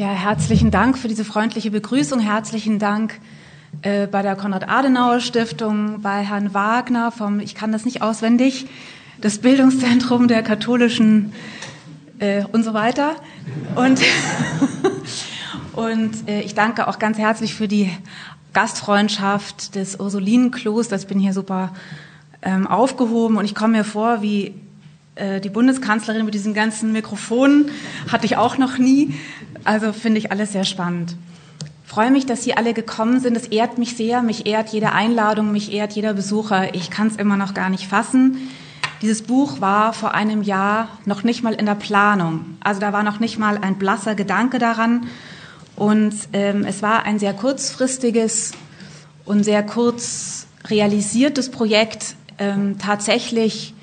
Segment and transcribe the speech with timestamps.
[0.00, 2.20] Ja, herzlichen Dank für diese freundliche Begrüßung.
[2.20, 3.20] Herzlichen Dank
[3.82, 8.66] äh, bei der Konrad-Adenauer-Stiftung, bei Herrn Wagner vom, ich kann das nicht auswendig,
[9.20, 11.34] das Bildungszentrum der katholischen
[12.18, 13.14] äh, und so weiter.
[13.76, 14.00] Und,
[15.74, 17.90] und äh, ich danke auch ganz herzlich für die
[18.54, 21.02] Gastfreundschaft des Ursulinenklosters.
[21.02, 21.74] Ich bin hier super
[22.40, 24.54] ähm, aufgehoben und ich komme mir vor wie
[25.14, 27.70] äh, die Bundeskanzlerin mit diesen ganzen Mikrofonen.
[28.10, 29.14] Hatte ich auch noch nie.
[29.64, 31.16] Also finde ich alles sehr spannend.
[31.84, 33.36] Freue mich, dass Sie alle gekommen sind.
[33.36, 34.22] Es ehrt mich sehr.
[34.22, 36.74] Mich ehrt jede Einladung, mich ehrt jeder Besucher.
[36.74, 38.48] Ich kann es immer noch gar nicht fassen.
[39.02, 42.44] Dieses Buch war vor einem Jahr noch nicht mal in der Planung.
[42.60, 45.06] Also da war noch nicht mal ein blasser Gedanke daran.
[45.74, 48.52] Und ähm, es war ein sehr kurzfristiges
[49.24, 52.14] und sehr kurz realisiertes Projekt.
[52.38, 53.74] Ähm, tatsächlich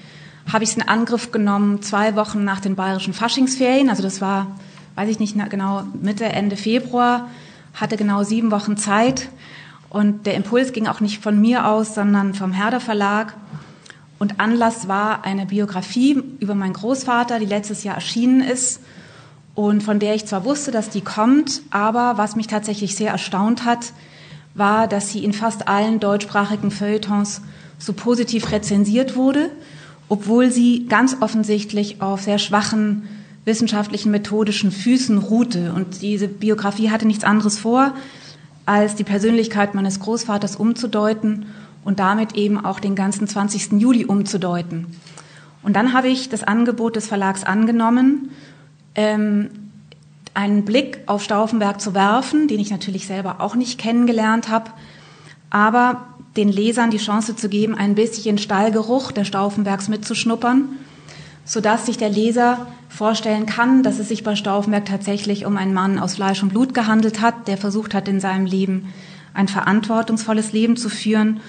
[0.52, 3.90] habe ich es in Angriff genommen zwei Wochen nach den bayerischen Faschingsferien.
[3.90, 4.48] Also das war,
[4.96, 7.30] weiß ich nicht genau, Mitte, Ende Februar.
[7.74, 9.30] Hatte genau sieben Wochen Zeit.
[9.90, 13.36] Und der Impuls ging auch nicht von mir aus, sondern vom Herder Verlag.
[14.20, 18.82] Und Anlass war eine Biografie über meinen Großvater, die letztes Jahr erschienen ist
[19.58, 23.66] und von der ich zwar wusste, dass die kommt, aber was mich tatsächlich sehr erstaunt
[23.66, 23.92] hat,
[24.54, 27.42] war, dass sie in fast allen deutschsprachigen Feuilletons
[27.80, 29.50] so positiv rezensiert wurde,
[30.10, 33.04] obwohl sie ganz offensichtlich auf sehr schwachen
[33.46, 35.74] wissenschaftlichen methodischen Füßen ruhte.
[35.74, 37.94] Und diese Biografie hatte nichts anderes vor,
[38.66, 41.46] als die Persönlichkeit meines Großvaters umzudeuten
[41.86, 43.80] und damit eben auch den ganzen 20.
[43.80, 44.88] Juli umzudeuten.
[45.64, 48.32] Und dann habe ich das Angebot des Verlags angenommen
[48.96, 49.50] ähm,
[50.34, 54.72] einen Blick auf Stauffenberg zu werfen, den ich natürlich selber auch nicht kennengelernt habe,
[55.50, 60.70] aber den Lesern die Chance zu geben, ein bisschen Stallgeruch der Stauffenbergs mitzuschnuppern,
[61.46, 66.00] sodass sich der Leser vorstellen kann, dass es sich bei Stauffenberg tatsächlich um einen Mann
[66.00, 68.94] aus Fleisch und Blut gehandelt hat, der versucht hat, in seinem Leben
[69.34, 71.42] ein verantwortungsvolles Leben zu führen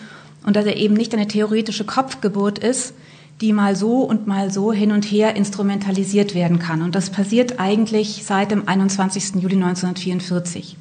[0.45, 2.95] und dass er eben nicht eine theoretische Kopfgeburt ist,
[3.41, 6.83] die mal so und mal so hin und her instrumentalisiert werden kann.
[6.83, 9.37] Und das passiert eigentlich seit dem 21.
[9.37, 10.77] Juli 1944.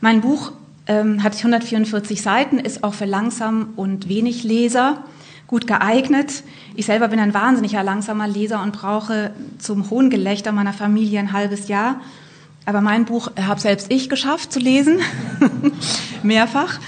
[0.00, 0.52] Mein Buch
[0.86, 5.04] ähm, hat 144 Seiten, ist auch für langsam und wenig Leser
[5.46, 6.44] gut geeignet.
[6.76, 11.32] Ich selber bin ein wahnsinniger langsamer Leser und brauche zum hohen Gelächter meiner Familie ein
[11.32, 12.00] halbes Jahr.
[12.64, 15.00] Aber mein Buch habe selbst ich geschafft zu lesen,
[16.22, 16.80] mehrfach.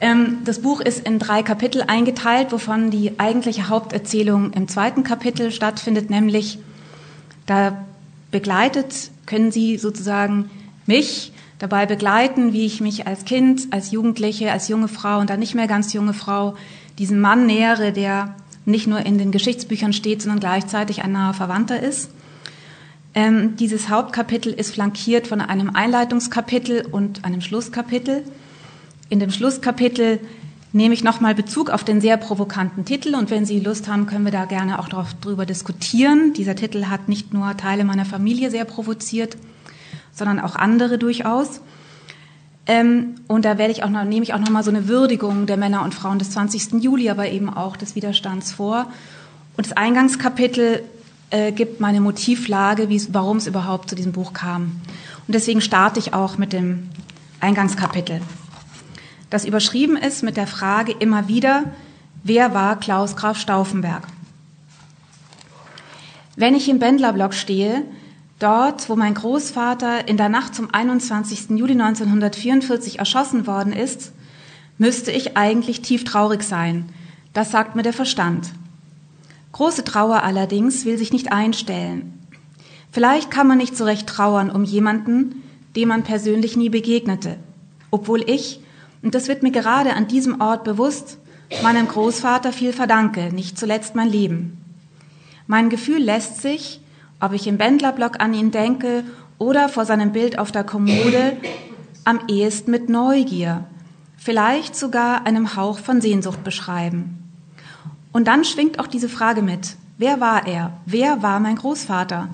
[0.00, 5.52] Ähm, das Buch ist in drei Kapitel eingeteilt, wovon die eigentliche Haupterzählung im zweiten Kapitel
[5.52, 6.58] stattfindet, nämlich
[7.46, 7.84] da
[8.30, 10.50] begleitet, können Sie sozusagen
[10.86, 11.32] mich
[11.62, 15.54] dabei begleiten, wie ich mich als Kind, als Jugendliche, als junge Frau und dann nicht
[15.54, 16.56] mehr ganz junge Frau
[16.98, 18.34] diesem Mann nähere, der
[18.64, 22.10] nicht nur in den Geschichtsbüchern steht, sondern gleichzeitig ein naher Verwandter ist.
[23.14, 28.24] Ähm, dieses Hauptkapitel ist flankiert von einem Einleitungskapitel und einem Schlusskapitel.
[29.08, 30.18] In dem Schlusskapitel
[30.72, 34.24] nehme ich nochmal Bezug auf den sehr provokanten Titel und wenn Sie Lust haben, können
[34.24, 36.32] wir da gerne auch darüber diskutieren.
[36.32, 39.36] Dieser Titel hat nicht nur Teile meiner Familie sehr provoziert,
[40.12, 41.60] sondern auch andere durchaus.
[42.66, 45.56] Ähm, und da werde ich auch noch, nehme ich auch nochmal so eine Würdigung der
[45.56, 46.82] Männer und Frauen des 20.
[46.82, 48.86] Juli, aber eben auch des Widerstands vor.
[49.56, 50.82] Und das Eingangskapitel
[51.30, 54.80] äh, gibt meine Motivlage, warum es überhaupt zu diesem Buch kam.
[55.26, 56.88] Und deswegen starte ich auch mit dem
[57.40, 58.20] Eingangskapitel
[59.32, 61.64] das überschrieben ist mit der Frage immer wieder,
[62.22, 64.06] wer war Klaus Graf Stauffenberg?
[66.36, 67.82] Wenn ich im Bendlerblock stehe,
[68.42, 71.50] dort, wo mein Großvater in der Nacht zum 21.
[71.50, 74.12] Juli 1944 erschossen worden ist,
[74.78, 76.88] müsste ich eigentlich tief traurig sein.
[77.32, 78.50] Das sagt mir der Verstand.
[79.52, 82.18] Große Trauer allerdings will sich nicht einstellen.
[82.90, 85.42] Vielleicht kann man nicht so recht trauern um jemanden,
[85.76, 87.36] dem man persönlich nie begegnete,
[87.90, 88.60] obwohl ich
[89.02, 91.18] und das wird mir gerade an diesem Ort bewusst,
[91.62, 94.58] meinem Großvater viel verdanke, nicht zuletzt mein Leben.
[95.46, 96.80] Mein Gefühl lässt sich,
[97.22, 99.04] ob ich im Bändlerblock an ihn denke
[99.38, 101.36] oder vor seinem Bild auf der Kommode,
[102.04, 103.64] am ehesten mit Neugier,
[104.16, 107.30] vielleicht sogar einem Hauch von Sehnsucht beschreiben.
[108.12, 110.72] Und dann schwingt auch diese Frage mit, wer war er?
[110.84, 112.28] Wer war mein Großvater?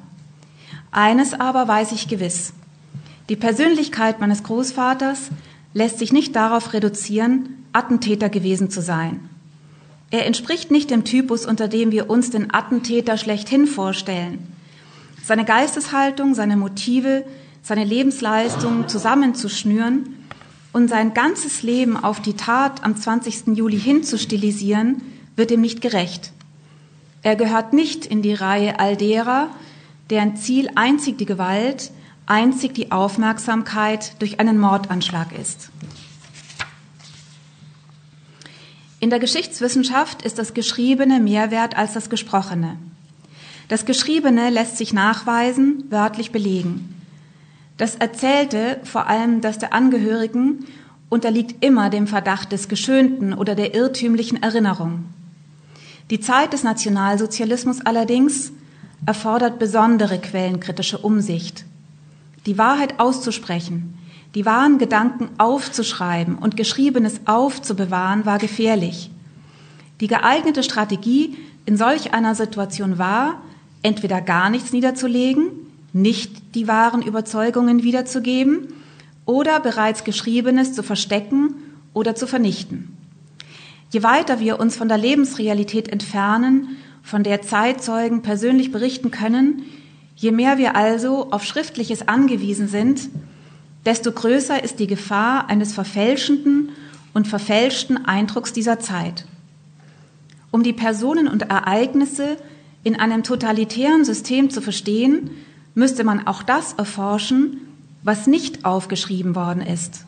[0.90, 2.54] Eines aber weiß ich gewiss.
[3.28, 5.28] Die Persönlichkeit meines Großvaters
[5.74, 9.28] lässt sich nicht darauf reduzieren, Attentäter gewesen zu sein.
[10.10, 14.57] Er entspricht nicht dem Typus, unter dem wir uns den Attentäter schlechthin vorstellen.
[15.22, 17.24] Seine Geisteshaltung, seine Motive,
[17.62, 20.16] seine Lebensleistung zusammenzuschnüren
[20.72, 23.56] und sein ganzes Leben auf die Tat am 20.
[23.56, 25.02] Juli hinzustilisieren,
[25.36, 26.32] wird ihm nicht gerecht.
[27.22, 29.48] Er gehört nicht in die Reihe all derer,
[30.10, 31.90] deren Ziel einzig die Gewalt,
[32.26, 35.70] einzig die Aufmerksamkeit durch einen Mordanschlag ist.
[39.00, 42.76] In der Geschichtswissenschaft ist das Geschriebene mehr wert als das Gesprochene.
[43.68, 46.94] Das Geschriebene lässt sich nachweisen, wörtlich belegen.
[47.76, 50.64] Das Erzählte, vor allem das der Angehörigen,
[51.10, 55.04] unterliegt immer dem Verdacht des Geschönten oder der irrtümlichen Erinnerung.
[56.10, 58.52] Die Zeit des Nationalsozialismus allerdings
[59.06, 61.64] erfordert besondere quellenkritische Umsicht.
[62.46, 63.98] Die Wahrheit auszusprechen,
[64.34, 69.10] die wahren Gedanken aufzuschreiben und Geschriebenes aufzubewahren, war gefährlich.
[70.00, 71.36] Die geeignete Strategie
[71.66, 73.42] in solch einer Situation war,
[73.82, 75.50] entweder gar nichts niederzulegen,
[75.92, 78.68] nicht die wahren Überzeugungen wiederzugeben
[79.24, 81.54] oder bereits Geschriebenes zu verstecken
[81.94, 82.96] oder zu vernichten.
[83.90, 89.62] Je weiter wir uns von der Lebensrealität entfernen, von der Zeitzeugen persönlich berichten können,
[90.14, 93.08] je mehr wir also auf Schriftliches angewiesen sind,
[93.86, 96.70] desto größer ist die Gefahr eines verfälschenden
[97.14, 99.24] und verfälschten Eindrucks dieser Zeit.
[100.50, 102.36] Um die Personen und Ereignisse
[102.88, 105.30] in einem totalitären System zu verstehen,
[105.74, 107.58] müsste man auch das erforschen,
[108.02, 110.06] was nicht aufgeschrieben worden ist.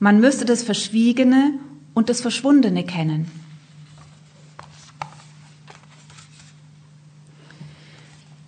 [0.00, 1.52] Man müsste das Verschwiegene
[1.94, 3.30] und das Verschwundene kennen.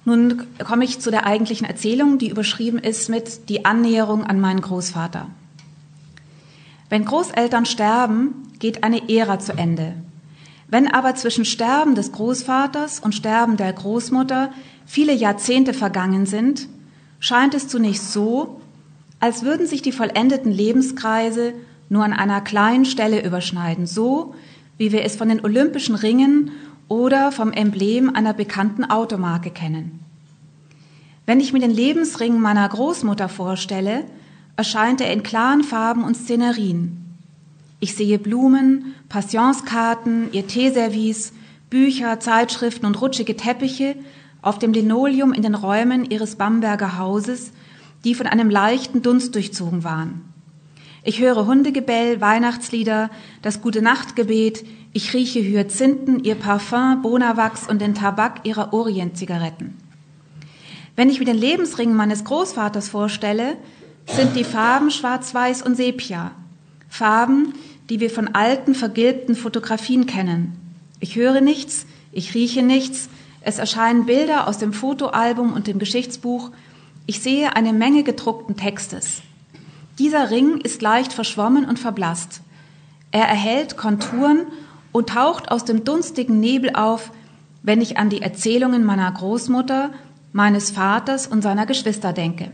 [0.05, 4.61] Nun komme ich zu der eigentlichen Erzählung, die überschrieben ist mit Die Annäherung an meinen
[4.61, 5.29] Großvater.
[6.89, 9.95] Wenn Großeltern sterben, geht eine Ära zu Ende.
[10.69, 14.51] Wenn aber zwischen Sterben des Großvaters und Sterben der Großmutter
[14.85, 16.69] viele Jahrzehnte vergangen sind,
[17.21, 18.61] scheint es zunächst so,
[19.21, 21.55] als würden sich die vollendeten Lebenskreise
[21.89, 24.35] nur an einer kleinen Stelle überschneiden, so
[24.77, 26.51] wie wir es von den Olympischen Ringen
[26.89, 30.01] oder vom Emblem einer bekannten Automarke kennen.
[31.25, 34.05] Wenn ich mir den Lebensring meiner Großmutter vorstelle,
[34.57, 37.06] erscheint er in klaren Farben und Szenerien.
[37.79, 41.33] Ich sehe Blumen, Passionskarten, ihr Teeservice,
[41.69, 43.97] Bücher, Zeitschriften und rutschige Teppiche
[44.41, 47.53] auf dem Linoleum in den Räumen ihres Bamberger Hauses,
[48.05, 50.23] die von einem leichten Dunst durchzogen waren.
[51.03, 53.11] Ich höre Hundegebell, Weihnachtslieder,
[53.43, 59.77] das Gute Nachtgebet, ich rieche Hyazinthen, ihr Parfum, Bonawachs und den Tabak ihrer Orientzigaretten.
[60.97, 63.57] Wenn ich mir den Lebensring meines Großvaters vorstelle,
[64.07, 66.31] sind die Farben schwarz-weiß und sepia.
[66.89, 67.53] Farben,
[67.89, 70.57] die wir von alten, vergilbten Fotografien kennen.
[71.01, 73.09] Ich höre nichts, ich rieche nichts,
[73.41, 76.51] es erscheinen Bilder aus dem Fotoalbum und dem Geschichtsbuch,
[77.07, 79.23] ich sehe eine Menge gedruckten Textes.
[79.99, 82.41] Dieser Ring ist leicht verschwommen und verblasst.
[83.13, 84.47] Er erhält Konturen
[84.91, 87.13] und taucht aus dem dunstigen Nebel auf,
[87.63, 89.91] wenn ich an die Erzählungen meiner Großmutter,
[90.33, 92.51] meines Vaters und seiner Geschwister denke.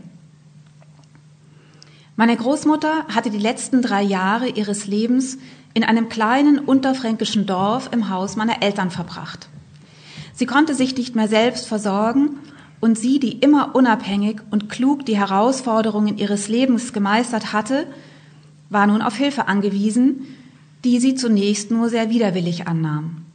[2.15, 5.39] Meine Großmutter hatte die letzten drei Jahre ihres Lebens
[5.73, 9.49] in einem kleinen unterfränkischen Dorf im Haus meiner Eltern verbracht.
[10.33, 12.37] Sie konnte sich nicht mehr selbst versorgen
[12.79, 17.87] und sie, die immer unabhängig und klug die Herausforderungen ihres Lebens gemeistert hatte,
[18.69, 20.27] war nun auf Hilfe angewiesen,
[20.83, 23.25] die sie zunächst nur sehr widerwillig annahm.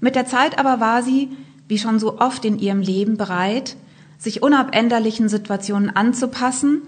[0.00, 1.28] Mit der Zeit aber war sie,
[1.68, 3.76] wie schon so oft in ihrem Leben, bereit,
[4.16, 6.82] sich unabänderlichen Situationen anzupassen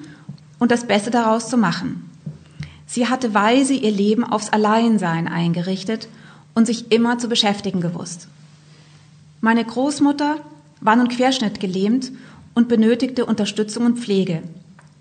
[0.65, 2.11] und das Beste daraus zu machen.
[2.87, 6.09] Sie hatte weise ihr Leben aufs Alleinsein eingerichtet
[6.55, 8.29] und sich immer zu beschäftigen gewusst.
[9.43, 10.39] Meine Großmutter
[10.81, 12.13] war nun querschnittgelähmt
[12.55, 14.43] und benötigte Unterstützung und Pflege.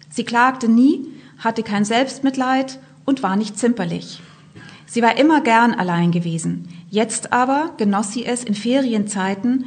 [0.09, 4.21] Sie klagte nie, hatte kein Selbstmitleid und war nicht zimperlich.
[4.85, 6.67] Sie war immer gern allein gewesen.
[6.89, 9.63] Jetzt aber genoss sie es in Ferienzeiten,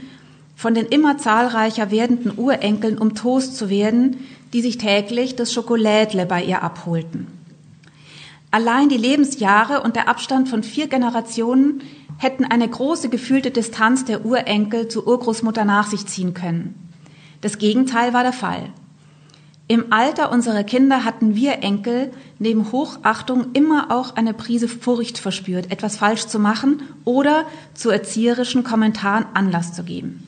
[0.56, 4.18] von den immer zahlreicher werdenden Urenkeln um Toast zu werden,
[4.52, 7.26] die sich täglich das Schokolädle bei ihr abholten.
[8.50, 11.82] Allein die Lebensjahre und der Abstand von vier Generationen
[12.18, 16.74] hätten eine große gefühlte Distanz der Urenkel zur Urgroßmutter nach sich ziehen können.
[17.40, 18.70] Das Gegenteil war der Fall.
[19.68, 25.72] Im Alter unserer Kinder hatten wir Enkel neben Hochachtung immer auch eine Prise Furcht verspürt,
[25.72, 30.26] etwas falsch zu machen oder zu erzieherischen Kommentaren Anlass zu geben.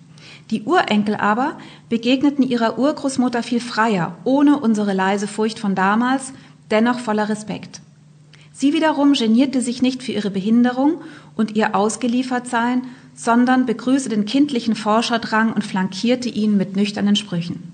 [0.50, 6.32] Die Urenkel aber begegneten ihrer Urgroßmutter viel freier, ohne unsere leise Furcht von damals,
[6.70, 7.80] dennoch voller Respekt.
[8.52, 11.02] Sie wiederum genierte sich nicht für ihre Behinderung
[11.36, 12.82] und ihr Ausgeliefertsein,
[13.14, 17.72] sondern begrüßte den kindlichen Forscherdrang und flankierte ihn mit nüchternen Sprüchen.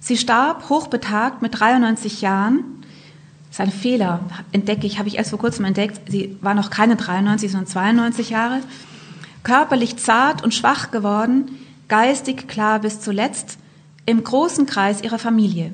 [0.00, 2.64] Sie starb hochbetagt mit 93 Jahren.
[3.48, 4.20] Das ist ein Fehler,
[4.52, 6.00] entdecke ich, habe ich erst vor kurzem entdeckt.
[6.10, 8.60] Sie war noch keine 93, sondern 92 Jahre.
[9.42, 13.58] Körperlich zart und schwach geworden, geistig klar bis zuletzt,
[14.06, 15.72] im großen Kreis ihrer Familie.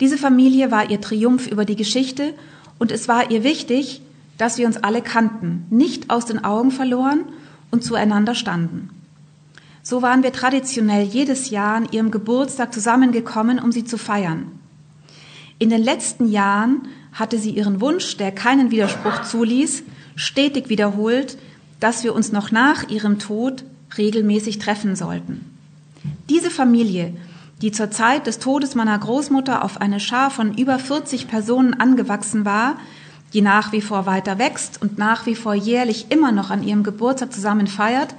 [0.00, 2.34] Diese Familie war ihr Triumph über die Geschichte
[2.78, 4.02] und es war ihr wichtig,
[4.36, 7.24] dass wir uns alle kannten, nicht aus den Augen verloren
[7.70, 8.90] und zueinander standen.
[9.82, 14.50] So waren wir traditionell jedes Jahr an ihrem Geburtstag zusammengekommen, um sie zu feiern.
[15.58, 19.84] In den letzten Jahren hatte sie ihren Wunsch, der keinen Widerspruch zuließ,
[20.16, 21.38] stetig wiederholt,
[21.80, 23.64] dass wir uns noch nach ihrem Tod
[23.98, 25.44] regelmäßig treffen sollten.
[26.28, 27.12] Diese Familie,
[27.62, 32.44] die zur Zeit des Todes meiner Großmutter auf eine Schar von über 40 Personen angewachsen
[32.44, 32.76] war,
[33.32, 36.82] die nach wie vor weiter wächst und nach wie vor jährlich immer noch an ihrem
[36.82, 38.14] Geburtstag zusammen feiert,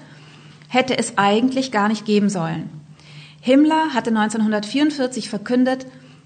[0.67, 2.69] hätte es eigentlich gar nicht geben sollen.
[3.41, 5.85] Himmler hatte 1944 verkündet,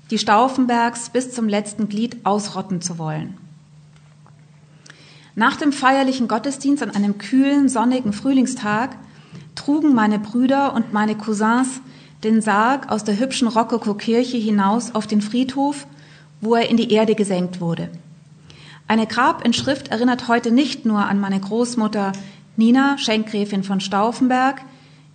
[0.09, 3.37] die Stauffenbergs bis zum letzten Glied ausrotten zu wollen.
[5.35, 8.97] Nach dem feierlichen Gottesdienst an einem kühlen, sonnigen Frühlingstag
[9.55, 11.81] trugen meine Brüder und meine Cousins
[12.23, 15.87] den Sarg aus der hübschen Rokoko-Kirche hinaus auf den Friedhof,
[16.41, 17.89] wo er in die Erde gesenkt wurde.
[18.87, 22.11] Eine Grabinschrift erinnert heute nicht nur an meine Großmutter
[22.57, 24.61] Nina, Schenkgräfin von Stauffenberg,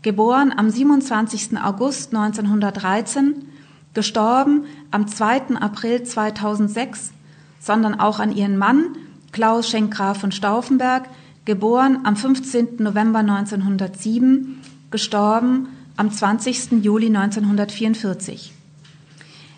[0.03, 1.59] geboren am 27.
[1.63, 3.45] August 1913,
[3.93, 5.57] gestorben am 2.
[5.61, 7.13] April 2006,
[7.61, 8.97] sondern auch an ihren Mann,
[9.37, 11.11] Klaus Schenkgraf von Stauffenberg,
[11.45, 12.77] geboren am 15.
[12.79, 16.83] November 1907, gestorben am 20.
[16.83, 18.55] Juli 1944.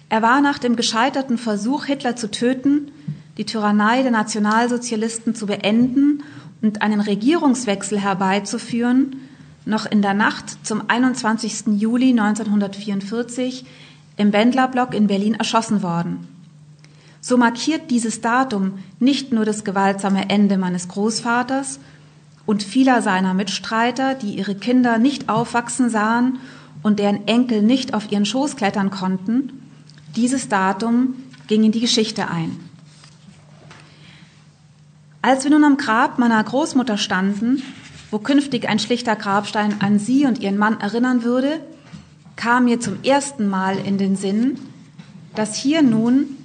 [0.08, 2.90] Er war nach dem gescheiterten Versuch, Hitler zu töten,
[3.37, 6.25] die Tyrannei der Nationalsozialisten zu beenden
[6.61, 9.14] und einen Regierungswechsel herbeizuführen,
[9.64, 11.78] noch in der Nacht zum 21.
[11.78, 13.64] Juli 1944
[14.16, 16.26] im Wendlerblock in Berlin erschossen worden.
[17.28, 21.78] So markiert dieses Datum nicht nur das gewaltsame Ende meines Großvaters
[22.47, 26.38] und vieler seiner Mitstreiter, die ihre Kinder nicht aufwachsen sahen
[26.82, 29.52] und deren Enkel nicht auf ihren Schoß klettern konnten,
[30.16, 31.16] dieses Datum
[31.49, 32.58] ging in die Geschichte ein.
[35.20, 37.62] Als wir nun am Grab meiner Großmutter standen,
[38.11, 41.61] wo künftig ein schlichter Grabstein an sie und ihren Mann erinnern würde,
[42.37, 44.58] kam mir zum ersten Mal in den Sinn,
[45.35, 46.38] dass hier nun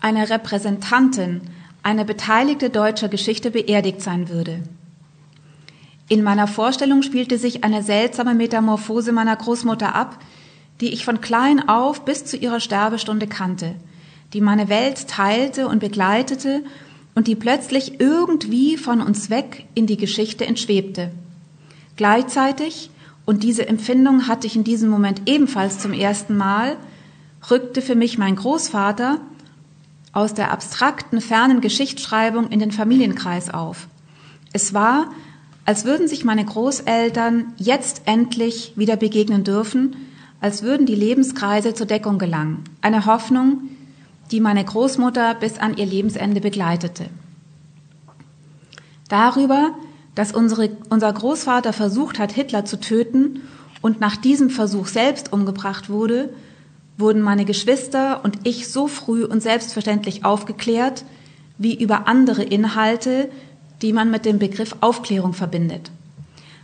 [0.00, 1.42] eine Repräsentantin,
[1.82, 4.62] eine Beteiligte deutscher Geschichte beerdigt sein würde.
[6.08, 10.18] In meiner Vorstellung spielte sich eine seltsame Metamorphose meiner Großmutter ab,
[10.80, 13.74] die ich von klein auf bis zu ihrer Sterbestunde kannte,
[14.32, 16.62] die meine Welt teilte und begleitete
[17.14, 21.10] und die plötzlich irgendwie von uns weg in die Geschichte entschwebte.
[21.96, 22.90] Gleichzeitig,
[23.24, 26.76] und diese Empfindung hatte ich in diesem Moment ebenfalls zum ersten Mal,
[27.50, 29.20] rückte für mich mein Großvater
[30.16, 33.86] aus der abstrakten, fernen Geschichtsschreibung in den Familienkreis auf.
[34.54, 35.10] Es war,
[35.66, 39.94] als würden sich meine Großeltern jetzt endlich wieder begegnen dürfen,
[40.40, 42.64] als würden die Lebenskreise zur Deckung gelangen.
[42.80, 43.68] Eine Hoffnung,
[44.30, 47.10] die meine Großmutter bis an ihr Lebensende begleitete.
[49.10, 49.74] Darüber,
[50.14, 53.42] dass unsere, unser Großvater versucht hat, Hitler zu töten
[53.82, 56.30] und nach diesem Versuch selbst umgebracht wurde,
[56.98, 61.04] wurden meine Geschwister und ich so früh und selbstverständlich aufgeklärt,
[61.58, 63.30] wie über andere Inhalte,
[63.82, 65.90] die man mit dem Begriff Aufklärung verbindet.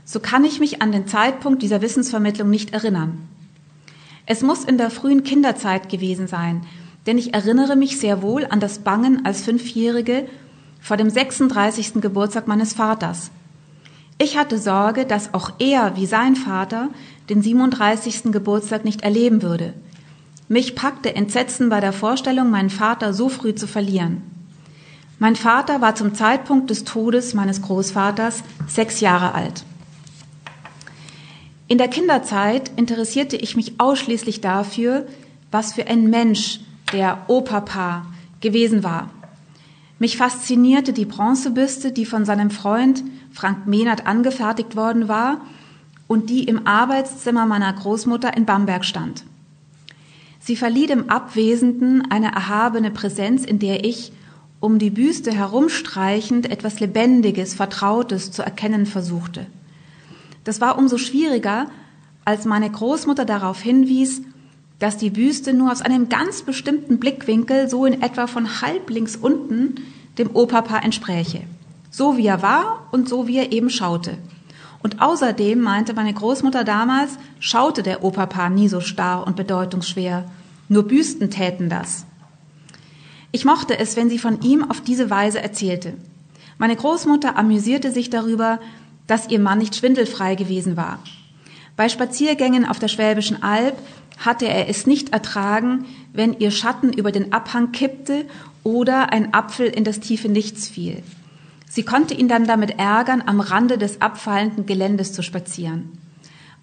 [0.04, 3.18] So kann ich mich an den Zeitpunkt dieser Wissensvermittlung nicht erinnern.
[4.26, 6.62] Es muss in der frühen Kinderzeit gewesen sein,
[7.06, 10.28] denn ich erinnere mich sehr wohl an das Bangen als Fünfjährige
[10.80, 11.94] vor dem 36.
[11.94, 13.30] Geburtstag meines Vaters.
[14.18, 16.90] Ich hatte Sorge, dass auch er, wie sein Vater,
[17.28, 18.30] den 37.
[18.32, 19.74] Geburtstag nicht erleben würde.
[20.48, 24.22] Mich packte Entsetzen bei der Vorstellung, meinen Vater so früh zu verlieren.
[25.18, 29.64] Mein Vater war zum Zeitpunkt des Todes meines Großvaters sechs Jahre alt.
[31.68, 35.06] In der Kinderzeit interessierte ich mich ausschließlich dafür,
[35.50, 36.60] was für ein Mensch
[36.92, 38.06] der Opapa
[38.40, 39.10] gewesen war.
[39.98, 45.40] Mich faszinierte die Bronzebüste, die von seinem Freund Frank Mehnert angefertigt worden war
[46.08, 49.24] und die im Arbeitszimmer meiner Großmutter in Bamberg stand.
[50.44, 54.12] Sie verlieh dem Abwesenden eine erhabene Präsenz, in der ich,
[54.58, 59.46] um die Büste herumstreichend, etwas Lebendiges, Vertrautes zu erkennen versuchte.
[60.42, 61.66] Das war umso schwieriger,
[62.24, 64.22] als meine Großmutter darauf hinwies,
[64.80, 69.14] dass die Büste nur aus einem ganz bestimmten Blickwinkel, so in etwa von halb links
[69.14, 69.76] unten,
[70.18, 71.42] dem Opapa entspräche.
[71.90, 74.18] So wie er war und so wie er eben schaute.
[74.82, 80.24] Und außerdem meinte meine Großmutter damals, schaute der Opapa nie so starr und bedeutungsschwer.
[80.68, 82.04] Nur Büsten täten das.
[83.30, 85.94] Ich mochte es, wenn sie von ihm auf diese Weise erzählte.
[86.58, 88.60] Meine Großmutter amüsierte sich darüber,
[89.06, 90.98] dass ihr Mann nicht schwindelfrei gewesen war.
[91.76, 93.78] Bei Spaziergängen auf der Schwäbischen Alb
[94.18, 98.26] hatte er es nicht ertragen, wenn ihr Schatten über den Abhang kippte
[98.62, 101.02] oder ein Apfel in das tiefe Nichts fiel.
[101.74, 105.92] Sie konnte ihn dann damit ärgern, am Rande des abfallenden Geländes zu spazieren.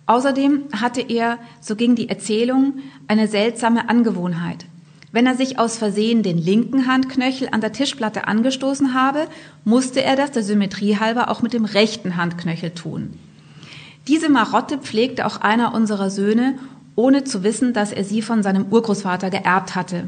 [0.06, 2.76] Außerdem hatte er, so ging die Erzählung,
[3.08, 4.68] eine seltsame Angewohnheit.
[5.12, 9.26] Wenn er sich aus Versehen den linken Handknöchel an der Tischplatte angestoßen habe,
[9.66, 13.18] musste er das der Symmetrie halber auch mit dem rechten Handknöchel tun.
[14.08, 16.60] Diese Marotte pflegte auch einer unserer Söhne,
[16.96, 20.08] ohne zu wissen, dass er sie von seinem Urgroßvater geerbt hatte.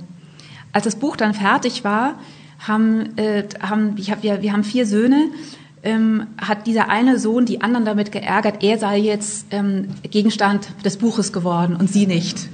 [0.74, 2.20] Als das Buch dann fertig war,
[2.68, 5.30] haben, äh, haben ich hab, wir, wir haben vier Söhne,
[5.84, 10.98] ähm, hat dieser eine Sohn die anderen damit geärgert, er sei jetzt ähm, Gegenstand des
[10.98, 12.50] Buches geworden und sie nicht.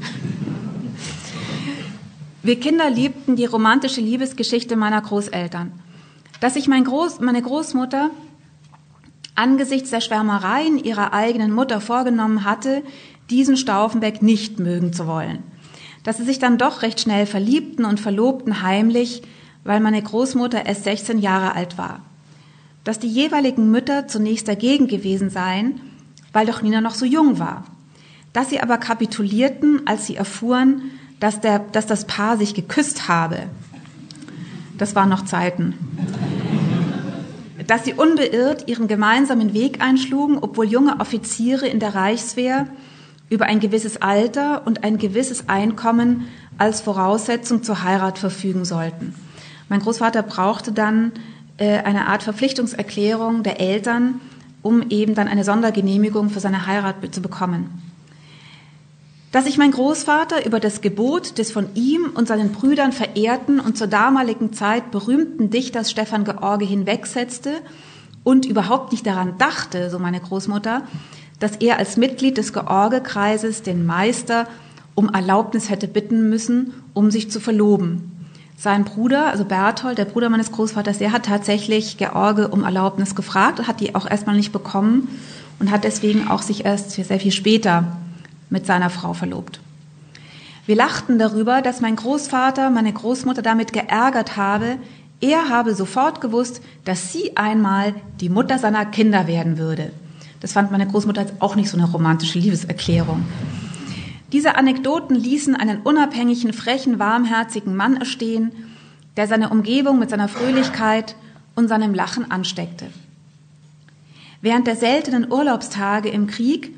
[2.44, 5.74] Wir Kinder liebten die romantische Liebesgeschichte meiner Großeltern.
[6.40, 8.12] Dass sich mein Groß, meine Großmutter
[9.36, 12.84] angesichts der Schwärmereien ihrer eigenen Mutter vorgenommen hatte,
[13.30, 15.44] diesen Stauffenberg nicht mögen zu wollen.
[16.04, 19.24] Dass sie sich dann doch recht schnell verliebten und verlobten heimlich,
[19.68, 22.00] weil meine Großmutter erst 16 Jahre alt war.
[22.86, 25.82] Dass die jeweiligen Mütter zunächst dagegen gewesen seien,
[26.32, 27.66] weil doch Nina noch so jung war.
[28.32, 30.84] Dass sie aber kapitulierten, als sie erfuhren,
[31.20, 33.44] dass, der, dass das Paar sich geküsst habe.
[34.78, 35.74] Das waren noch Zeiten.
[37.68, 42.68] Dass sie unbeirrt ihren gemeinsamen Weg einschlugen, obwohl junge Offiziere in der Reichswehr
[43.30, 49.27] über ein gewisses Alter und ein gewisses Einkommen als Voraussetzung zur Heirat verfügen sollten.
[49.70, 51.12] Mein Großvater brauchte dann
[51.58, 54.22] äh, eine Art Verpflichtungserklärung der Eltern,
[54.62, 57.88] um eben dann eine Sondergenehmigung für seine Heirat zu bekommen
[59.32, 63.78] dass sich mein Großvater über das Gebot des von ihm und seinen Brüdern verehrten und
[63.78, 67.52] zur damaligen Zeit berühmten Dichters Stefan George hinwegsetzte
[68.24, 70.84] und überhaupt nicht daran dachte, so meine Großmutter,
[71.40, 74.48] dass er als Mitglied des George-Kreises den Meister
[74.96, 78.17] um Erlaubnis hätte bitten müssen, um sich zu verloben.
[78.60, 83.68] Sein Bruder, also Berthold, der Bruder meines Großvaters, der hat tatsächlich George um Erlaubnis gefragt
[83.68, 85.10] hat die auch erstmal nicht bekommen
[85.60, 87.84] und hat deswegen auch sich erst sehr viel später
[88.50, 89.60] mit seiner Frau verlobt.
[90.66, 94.78] Wir lachten darüber, dass mein Großvater meine Großmutter damit geärgert habe,
[95.22, 99.92] er habe sofort gewusst, dass sie einmal die Mutter seiner Kinder werden würde.
[100.40, 103.24] Das fand meine Großmutter auch nicht so eine romantische Liebeserklärung.
[104.32, 108.52] Diese Anekdoten ließen einen unabhängigen, frechen, warmherzigen Mann erstehen,
[109.16, 111.16] der seine Umgebung mit seiner Fröhlichkeit
[111.56, 112.88] und seinem Lachen ansteckte.
[114.42, 116.76] Während der seltenen Urlaubstage im Krieg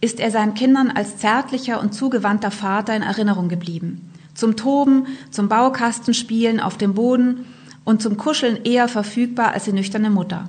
[0.00, 4.10] ist er seinen Kindern als zärtlicher und zugewandter Vater in Erinnerung geblieben.
[4.34, 7.46] Zum Toben, zum Baukastenspielen auf dem Boden
[7.84, 10.48] und zum Kuscheln eher verfügbar als die nüchterne Mutter.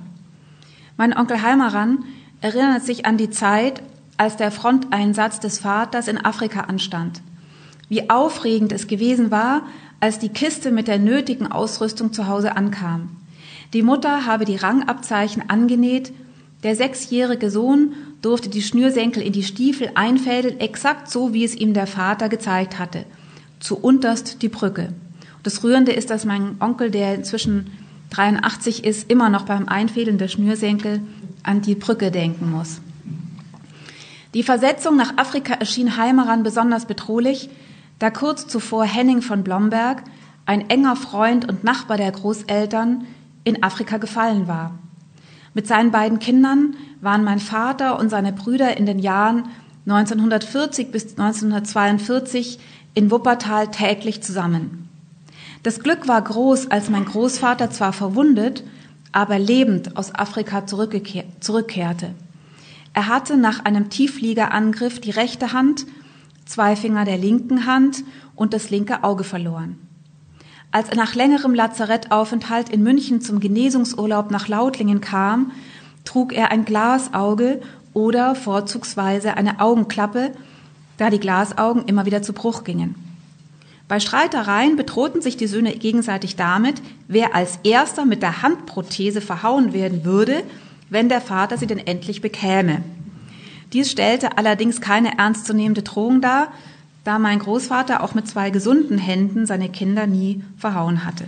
[0.96, 2.04] Mein Onkel Heimeran
[2.40, 3.82] erinnert sich an die Zeit,
[4.18, 7.22] als der Fronteinsatz des Vaters in Afrika anstand.
[7.88, 9.62] Wie aufregend es gewesen war,
[10.00, 13.16] als die Kiste mit der nötigen Ausrüstung zu Hause ankam.
[13.72, 16.12] Die Mutter habe die Rangabzeichen angenäht,
[16.62, 21.72] der sechsjährige Sohn durfte die Schnürsenkel in die Stiefel einfädeln, exakt so, wie es ihm
[21.72, 23.04] der Vater gezeigt hatte.
[23.60, 24.92] Zu unterst die Brücke.
[25.44, 27.70] Das Rührende ist, dass mein Onkel, der inzwischen
[28.10, 31.00] 83 ist, immer noch beim Einfädeln der Schnürsenkel
[31.44, 32.80] an die Brücke denken muss.
[34.34, 37.48] Die Versetzung nach Afrika erschien Heimeran besonders bedrohlich,
[37.98, 40.02] da kurz zuvor Henning von Blomberg,
[40.44, 43.06] ein enger Freund und Nachbar der Großeltern,
[43.44, 44.78] in Afrika gefallen war.
[45.54, 49.48] Mit seinen beiden Kindern waren mein Vater und seine Brüder in den Jahren
[49.86, 52.58] 1940 bis 1942
[52.92, 54.88] in Wuppertal täglich zusammen.
[55.62, 58.62] Das Glück war groß, als mein Großvater zwar verwundet,
[59.12, 62.14] aber lebend aus Afrika zurückkehrte.
[62.98, 65.86] Er hatte nach einem Tieffliegerangriff die rechte Hand,
[66.46, 68.02] zwei Finger der linken Hand
[68.34, 69.78] und das linke Auge verloren.
[70.72, 75.52] Als er nach längerem Lazarettaufenthalt in München zum Genesungsurlaub nach Lautlingen kam,
[76.04, 77.60] trug er ein Glasauge
[77.94, 80.32] oder vorzugsweise eine Augenklappe,
[80.96, 82.96] da die Glasaugen immer wieder zu Bruch gingen.
[83.86, 89.72] Bei Streitereien bedrohten sich die Söhne gegenseitig damit, wer als erster mit der Handprothese verhauen
[89.72, 90.42] werden würde,
[90.90, 92.82] wenn der Vater sie denn endlich bekäme.
[93.72, 96.48] Dies stellte allerdings keine ernstzunehmende Drohung dar,
[97.04, 101.24] da mein Großvater auch mit zwei gesunden Händen seine Kinder nie verhauen hatte.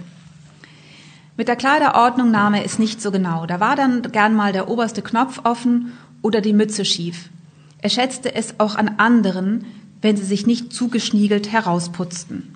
[1.37, 3.47] Mit der Kleiderordnung nahm er es nicht so genau.
[3.47, 5.93] Da war dann gern mal der oberste Knopf offen
[6.23, 7.31] oder die Mütze schief.
[7.79, 9.65] Er schätzte es auch an anderen,
[10.03, 12.55] wenn sie sich nicht zugeschniegelt herausputzten.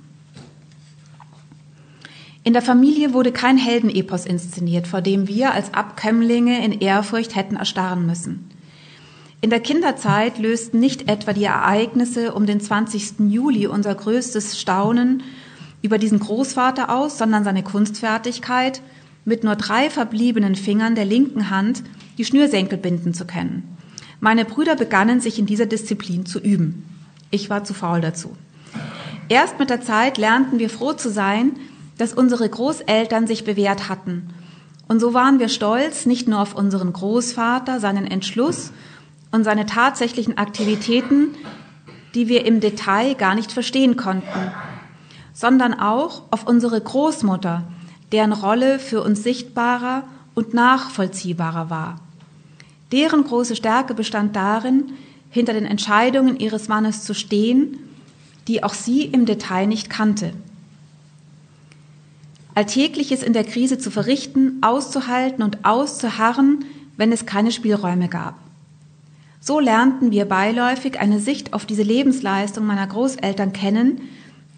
[2.46, 7.56] In der Familie wurde kein Heldenepos inszeniert, vor dem wir als Abkömmlinge in Ehrfurcht hätten
[7.56, 8.50] erstarren müssen.
[9.40, 13.30] In der Kinderzeit lösten nicht etwa die Ereignisse um den 20.
[13.30, 15.22] Juli unser größtes Staunen
[15.80, 18.82] über diesen Großvater aus, sondern seine Kunstfertigkeit,
[19.24, 21.82] mit nur drei verbliebenen Fingern der linken Hand
[22.18, 23.76] die Schnürsenkel binden zu können.
[24.20, 26.84] Meine Brüder begannen sich in dieser Disziplin zu üben.
[27.30, 28.36] Ich war zu faul dazu.
[29.30, 31.52] Erst mit der Zeit lernten wir froh zu sein,
[31.98, 34.30] dass unsere Großeltern sich bewährt hatten.
[34.88, 38.72] Und so waren wir stolz nicht nur auf unseren Großvater, seinen Entschluss
[39.30, 41.34] und seine tatsächlichen Aktivitäten,
[42.14, 44.52] die wir im Detail gar nicht verstehen konnten,
[45.32, 47.64] sondern auch auf unsere Großmutter,
[48.12, 50.04] deren Rolle für uns sichtbarer
[50.34, 51.96] und nachvollziehbarer war.
[52.92, 54.92] Deren große Stärke bestand darin,
[55.30, 57.78] hinter den Entscheidungen ihres Mannes zu stehen,
[58.46, 60.32] die auch sie im Detail nicht kannte.
[62.54, 66.64] Alltägliches in der Krise zu verrichten, auszuhalten und auszuharren,
[66.96, 68.38] wenn es keine Spielräume gab.
[69.40, 74.00] So lernten wir beiläufig eine Sicht auf diese Lebensleistung meiner Großeltern kennen,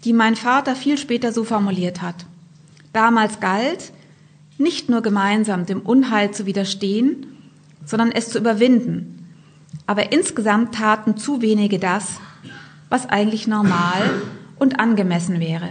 [0.05, 2.25] die mein Vater viel später so formuliert hat.
[2.93, 3.91] Damals galt,
[4.57, 7.25] nicht nur gemeinsam dem Unheil zu widerstehen,
[7.85, 9.27] sondern es zu überwinden.
[9.85, 12.19] Aber insgesamt taten zu wenige das,
[12.89, 14.21] was eigentlich normal
[14.57, 15.69] und angemessen wäre.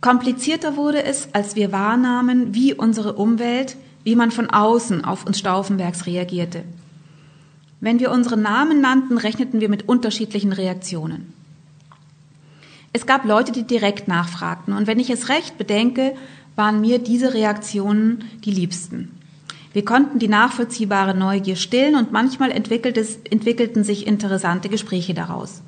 [0.00, 5.38] Komplizierter wurde es, als wir wahrnahmen, wie unsere Umwelt, wie man von außen auf uns
[5.38, 6.62] Stauffenbergs reagierte.
[7.80, 11.32] Wenn wir unseren Namen nannten, rechneten wir mit unterschiedlichen Reaktionen.
[12.92, 14.74] Es gab Leute, die direkt nachfragten.
[14.74, 16.14] Und wenn ich es recht bedenke,
[16.54, 19.10] waren mir diese Reaktionen die liebsten.
[19.74, 25.60] Wir konnten die nachvollziehbare Neugier stillen und manchmal entwickelten sich interessante Gespräche daraus.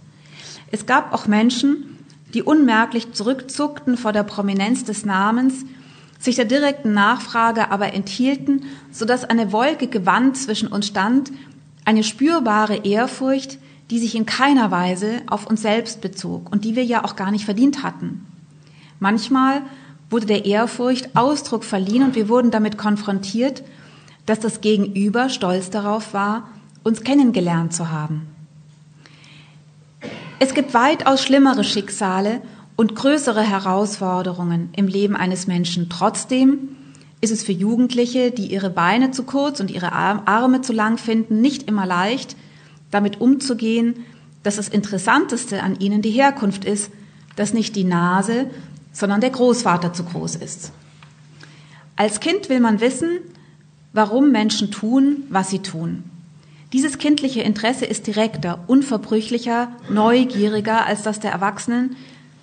[0.70, 1.97] Es gab auch Menschen,
[2.34, 5.64] die unmerklich zurückzuckten vor der Prominenz des Namens,
[6.18, 11.30] sich der direkten Nachfrage aber enthielten, sodass eine Wolke gewandt zwischen uns stand,
[11.84, 13.58] eine spürbare Ehrfurcht,
[13.90, 17.30] die sich in keiner Weise auf uns selbst bezog und die wir ja auch gar
[17.30, 18.26] nicht verdient hatten.
[19.00, 19.62] Manchmal
[20.10, 23.62] wurde der Ehrfurcht Ausdruck verliehen und wir wurden damit konfrontiert,
[24.26, 26.48] dass das Gegenüber stolz darauf war,
[26.82, 28.26] uns kennengelernt zu haben.
[30.40, 32.40] Es gibt weitaus schlimmere Schicksale
[32.76, 35.88] und größere Herausforderungen im Leben eines Menschen.
[35.88, 36.76] Trotzdem
[37.20, 41.40] ist es für Jugendliche, die ihre Beine zu kurz und ihre Arme zu lang finden,
[41.40, 42.36] nicht immer leicht,
[42.92, 44.04] damit umzugehen,
[44.44, 46.92] dass das Interessanteste an ihnen die Herkunft ist,
[47.34, 48.46] dass nicht die Nase,
[48.92, 50.70] sondern der Großvater zu groß ist.
[51.96, 53.18] Als Kind will man wissen,
[53.92, 56.04] warum Menschen tun, was sie tun.
[56.72, 61.96] Dieses kindliche Interesse ist direkter, unverbrüchlicher, neugieriger als das der Erwachsenen,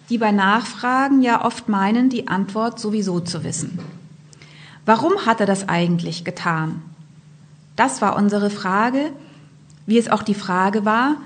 [0.09, 3.79] die bei Nachfragen ja oft meinen, die Antwort sowieso zu wissen.
[4.85, 6.81] Warum hat er das eigentlich getan?
[7.75, 9.11] Das war unsere Frage,
[9.85, 11.17] wie es auch die Frage war,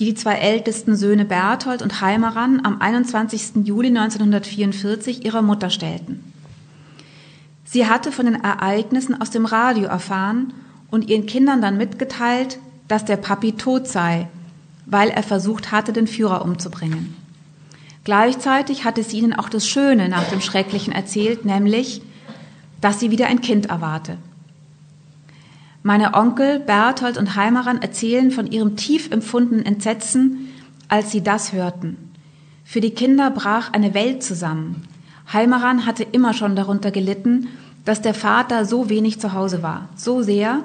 [0.00, 3.64] die die zwei ältesten Söhne Berthold und Heimeran am 21.
[3.66, 6.32] Juli 1944 ihrer Mutter stellten.
[7.64, 10.52] Sie hatte von den Ereignissen aus dem Radio erfahren
[10.90, 14.28] und ihren Kindern dann mitgeteilt, dass der Papi tot sei,
[14.86, 17.14] weil er versucht hatte, den Führer umzubringen.
[18.04, 22.00] Gleichzeitig hatte sie ihnen auch das Schöne nach dem Schrecklichen erzählt, nämlich,
[22.80, 24.16] dass sie wieder ein Kind erwarte.
[25.82, 30.48] Meine Onkel Berthold und Heimeran erzählen von ihrem tief empfundenen Entsetzen,
[30.88, 31.96] als sie das hörten.
[32.64, 34.82] Für die Kinder brach eine Welt zusammen.
[35.32, 37.48] Heimeran hatte immer schon darunter gelitten,
[37.84, 40.62] dass der Vater so wenig zu Hause war, so sehr,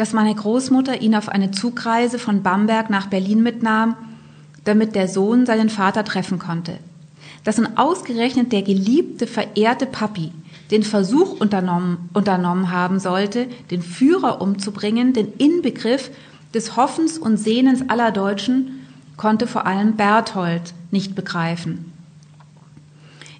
[0.00, 3.96] dass meine Großmutter ihn auf eine Zugreise von Bamberg nach Berlin mitnahm,
[4.64, 6.78] damit der Sohn seinen Vater treffen konnte.
[7.44, 10.32] Dass nun ausgerechnet der geliebte, verehrte Papi
[10.70, 16.10] den Versuch unternommen, unternommen haben sollte, den Führer umzubringen, den Inbegriff
[16.54, 18.86] des Hoffens und Sehnens aller Deutschen,
[19.18, 21.92] konnte vor allem Berthold nicht begreifen.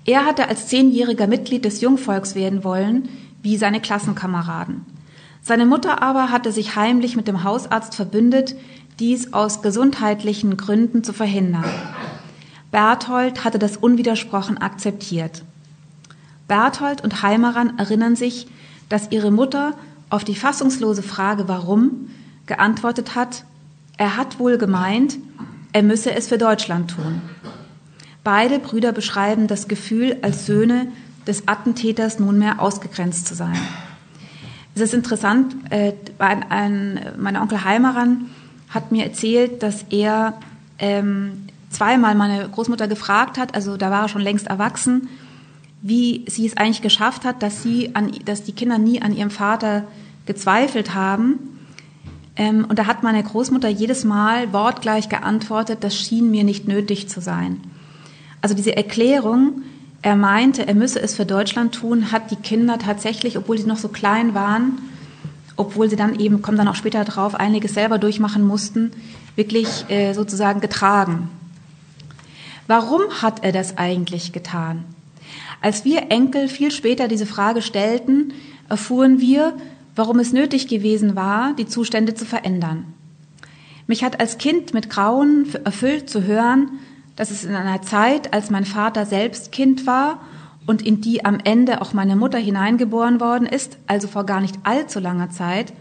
[0.05, 3.09] Er hatte als zehnjähriger Mitglied des Jungvolks werden wollen,
[3.43, 5.00] wie seine Klassenkameraden.
[5.43, 8.55] Seine Mutter aber hatte sich heimlich mit dem Hausarzt verbündet,
[8.99, 11.65] dies aus gesundheitlichen Gründen zu verhindern.
[12.71, 15.43] Berthold hatte das unwidersprochen akzeptiert.
[16.47, 18.47] Berthold und Heimeran erinnern sich,
[18.89, 19.75] dass ihre Mutter
[20.11, 22.11] auf die fassungslose Frage warum
[22.47, 23.45] geantwortet hat,
[23.97, 25.19] er hat wohl gemeint,
[25.73, 27.23] er müsse es für Deutschland tun.
[28.25, 30.89] Beide Brüder beschreiben das Gefühl, als Söhne
[31.27, 33.57] des Attentäters nunmehr ausgegrenzt zu sein.
[34.75, 38.27] Es ist interessant, äh, ein, ein, mein Onkel Heimeran
[38.69, 40.35] hat mir erzählt, dass er
[40.79, 45.09] ähm, zweimal meine Großmutter gefragt hat, also da war er schon längst erwachsen,
[45.83, 49.31] wie sie es eigentlich geschafft hat, dass sie an, dass die Kinder nie an ihrem
[49.31, 49.85] Vater
[50.27, 51.39] gezweifelt haben.
[52.37, 57.09] Ähm, und da hat meine Großmutter jedes Mal wortgleich geantwortet, das schien mir nicht nötig
[57.09, 57.61] zu sein.
[58.43, 59.63] Also diese Erklärung,
[60.03, 63.77] er meinte, er müsse es für Deutschland tun, hat die Kinder tatsächlich, obwohl sie noch
[63.77, 64.79] so klein waren,
[65.57, 68.93] obwohl sie dann eben, kommen dann auch später drauf, einiges selber durchmachen mussten,
[69.37, 71.29] wirklich äh, sozusagen getragen.
[72.67, 74.85] Warum hat er das eigentlich getan?
[75.61, 78.33] Als wir Enkel viel später diese Frage stellten,
[78.71, 79.53] erfuhren wir,
[79.97, 82.87] warum es nötig gewesen war, die Zustände zu verändern.
[83.87, 86.71] Mich hat als Kind mit Grauen erfüllt zu hören,
[87.21, 90.23] dass es in einer Zeit, als mein Vater selbst Kind war
[90.67, 94.55] und in die am Ende auch meine Mutter hineingeboren worden ist, also vor gar nicht
[94.63, 95.75] allzu langer Zeit,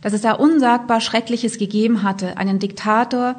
[0.00, 3.36] dass es da unsagbar Schreckliches gegeben hatte, einen Diktator,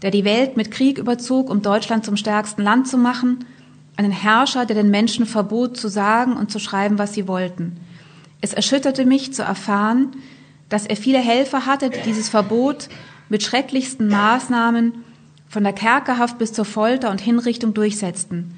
[0.00, 3.44] der die Welt mit Krieg überzog, um Deutschland zum stärksten Land zu machen,
[3.96, 7.76] einen Herrscher, der den Menschen verbot zu sagen und zu schreiben, was sie wollten.
[8.40, 10.12] Es erschütterte mich zu erfahren,
[10.70, 12.88] dass er viele Helfer hatte, die dieses Verbot
[13.28, 14.94] mit schrecklichsten Maßnahmen
[15.52, 18.54] von der Kerkerhaft bis zur Folter und Hinrichtung durchsetzten.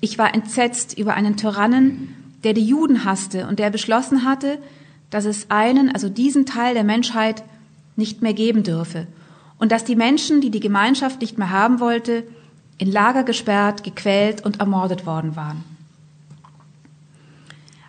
[0.00, 4.58] Ich war entsetzt über einen Tyrannen, der die Juden hasste und der beschlossen hatte,
[5.10, 7.42] dass es einen, also diesen Teil der Menschheit,
[7.96, 9.08] nicht mehr geben dürfe
[9.58, 12.22] und dass die Menschen, die die Gemeinschaft nicht mehr haben wollte,
[12.78, 15.64] in Lager gesperrt, gequält und ermordet worden waren.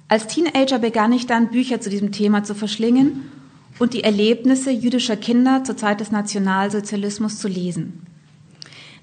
[0.08, 3.30] Als Teenager begann ich dann, Bücher zu diesem Thema zu verschlingen
[3.78, 8.08] und die Erlebnisse jüdischer Kinder zur Zeit des Nationalsozialismus zu lesen.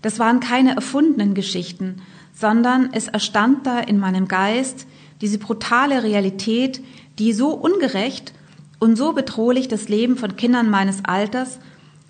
[0.05, 2.03] Das waren keine erfundenen Geschichten,
[2.35, 4.87] sondern es erstand da in meinem Geist
[5.23, 6.85] diese brutale Realität,
[7.19, 8.35] die so ungerecht
[8.79, 11.59] und so bedrohlich das Leben von Kindern meines Alters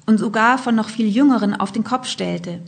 [0.07, 2.59] und sogar von noch viel Jüngeren auf den Kopf stellte.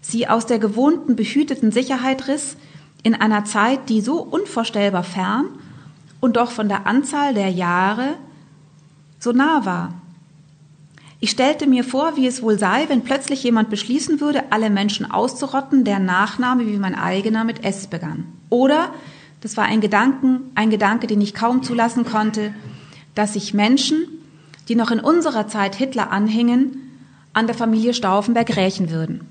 [0.00, 2.56] Sie aus der gewohnten, behüteten Sicherheit riss
[3.02, 5.44] in einer Zeit, die so unvorstellbar fern
[6.20, 8.14] und doch von der Anzahl der Jahre
[9.18, 9.92] so nah war.
[11.20, 15.10] Ich stellte mir vor, wie es wohl sei, wenn plötzlich jemand beschließen würde, alle Menschen
[15.10, 18.26] auszurotten, deren Nachname wie mein eigener mit S begann.
[18.50, 18.92] Oder,
[19.40, 22.54] das war ein Gedanken, ein Gedanke, den ich kaum zulassen konnte,
[23.14, 24.06] dass sich Menschen,
[24.68, 26.80] die noch in unserer Zeit Hitler anhingen,
[27.32, 29.26] an der Familie Stauffenberg rächen würden.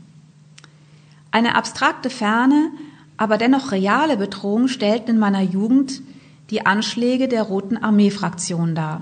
[1.31, 2.69] Eine abstrakte Ferne,
[3.17, 6.01] aber dennoch reale Bedrohung stellten in meiner Jugend
[6.49, 9.01] die Anschläge der Roten Armee-Fraktion dar.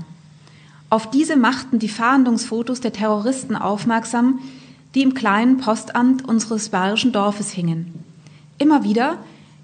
[0.92, 4.40] Auf diese machten die Fahndungsfotos der Terroristen aufmerksam,
[4.94, 8.04] die im kleinen Postamt unseres bayerischen Dorfes hingen.
[8.58, 9.18] Immer wieder,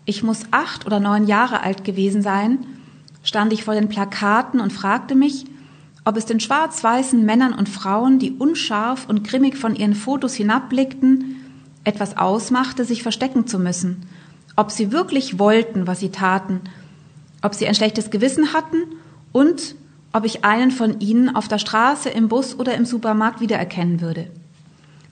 [0.06, 2.60] ich muss acht oder neun Jahre alt gewesen sein,
[3.24, 5.44] stand ich vor den Plakaten und fragte mich,
[6.06, 11.36] ob es den schwarz-weißen Männern und Frauen, die unscharf und grimmig von ihren Fotos hinabblickten,
[11.84, 14.04] etwas ausmachte, sich verstecken zu müssen,
[14.56, 16.62] ob sie wirklich wollten, was sie taten,
[17.42, 18.78] ob sie ein schlechtes Gewissen hatten
[19.34, 19.76] und
[20.14, 24.28] ob ich einen von ihnen auf der Straße, im Bus oder im Supermarkt wiedererkennen würde.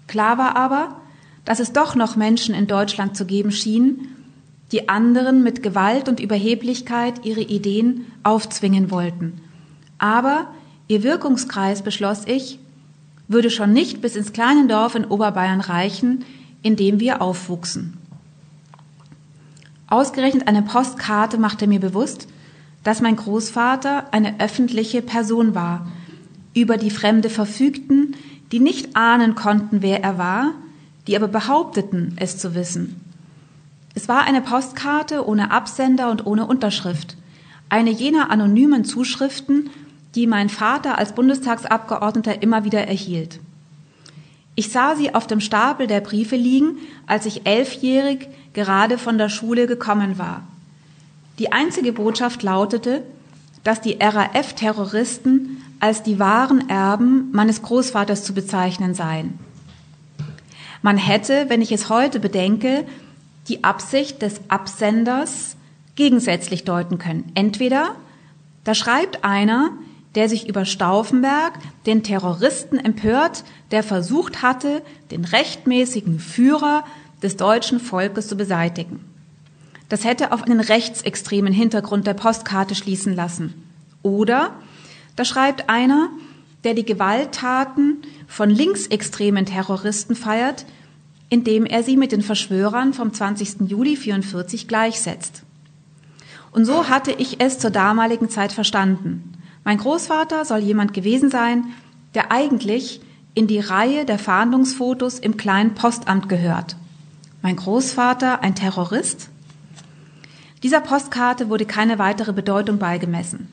[0.08, 0.98] Klar war aber,
[1.44, 4.08] dass es doch noch Menschen in Deutschland zu geben schien,
[4.72, 9.42] die anderen mit Gewalt und Überheblichkeit ihre Ideen aufzwingen wollten.
[9.98, 10.48] Aber
[10.88, 12.60] ihr Wirkungskreis, beschloss ich,
[13.28, 16.26] würde schon nicht bis ins kleine Dorf in Oberbayern reichen,
[16.62, 17.98] in dem wir aufwuchsen.
[19.88, 22.28] Ausgerechnet eine Postkarte machte mir bewusst,
[22.86, 25.88] dass mein Großvater eine öffentliche Person war,
[26.54, 28.16] über die Fremde verfügten,
[28.52, 30.52] die nicht ahnen konnten, wer er war,
[31.08, 33.02] die aber behaupteten, es zu wissen.
[33.96, 37.18] Es war eine Postkarte ohne Absender und ohne Unterschrift,
[37.70, 39.72] eine jener anonymen Zuschriften,
[40.14, 43.40] die mein Vater als Bundestagsabgeordneter immer wieder erhielt.
[44.54, 49.30] Ich sah sie auf dem Stapel der Briefe liegen, als ich elfjährig gerade von der
[49.30, 50.44] Schule gekommen war.
[51.40, 53.04] Die einzige Botschaft lautete,
[53.64, 59.40] dass die RAF-Terroristen als die wahren Erben meines Großvaters zu bezeichnen seien.
[60.82, 62.86] Man hätte, wenn ich es heute bedenke,
[63.48, 65.58] die Absicht des Absenders
[65.96, 67.32] gegensätzlich deuten können.
[67.36, 67.96] Entweder
[68.64, 69.72] da schreibt einer,
[70.16, 71.54] der sich über Stauffenberg,
[71.86, 76.84] den Terroristen empört, der versucht hatte, den rechtmäßigen Führer
[77.22, 79.15] des deutschen Volkes zu beseitigen.
[79.90, 83.54] Das hätte auf einen rechtsextremen Hintergrund der Postkarte schließen lassen.
[84.02, 84.56] Oder
[85.16, 86.10] da schreibt einer,
[86.64, 90.66] der die Gewalttaten von linksextremen Terroristen feiert,
[91.30, 93.70] indem er sie mit den Verschwörern vom 20.
[93.70, 95.44] Juli 44 gleichsetzt.
[96.52, 99.34] Und so hatte ich es zur damaligen Zeit verstanden.
[99.64, 101.66] Mein Großvater soll jemand gewesen sein,
[102.14, 103.02] der eigentlich
[103.34, 106.78] in die Reihe der Fahndungsfotos im kleinen Postamt gehört.
[107.42, 109.30] Mein Großvater ein Terrorist?
[110.66, 113.50] Dieser Postkarte wurde keine weitere Bedeutung beigemessen.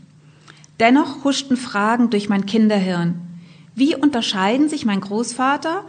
[0.81, 3.20] Dennoch huschten Fragen durch mein Kinderhirn.
[3.75, 5.85] Wie unterscheiden sich mein Großvater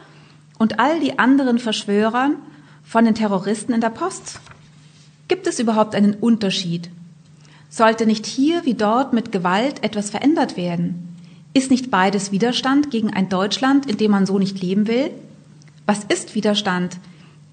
[0.60, 2.36] und all die anderen Verschwörern
[2.84, 4.42] von den Terroristen in der Post?
[5.30, 6.90] Gibt es überhaupt einen Unterschied?
[7.70, 11.16] Sollte nicht hier wie dort mit Gewalt etwas verändert werden?
[11.54, 15.12] Ist nicht beides Widerstand gegen ein Deutschland, in dem man so nicht leben will?
[15.86, 16.98] Was ist Widerstand?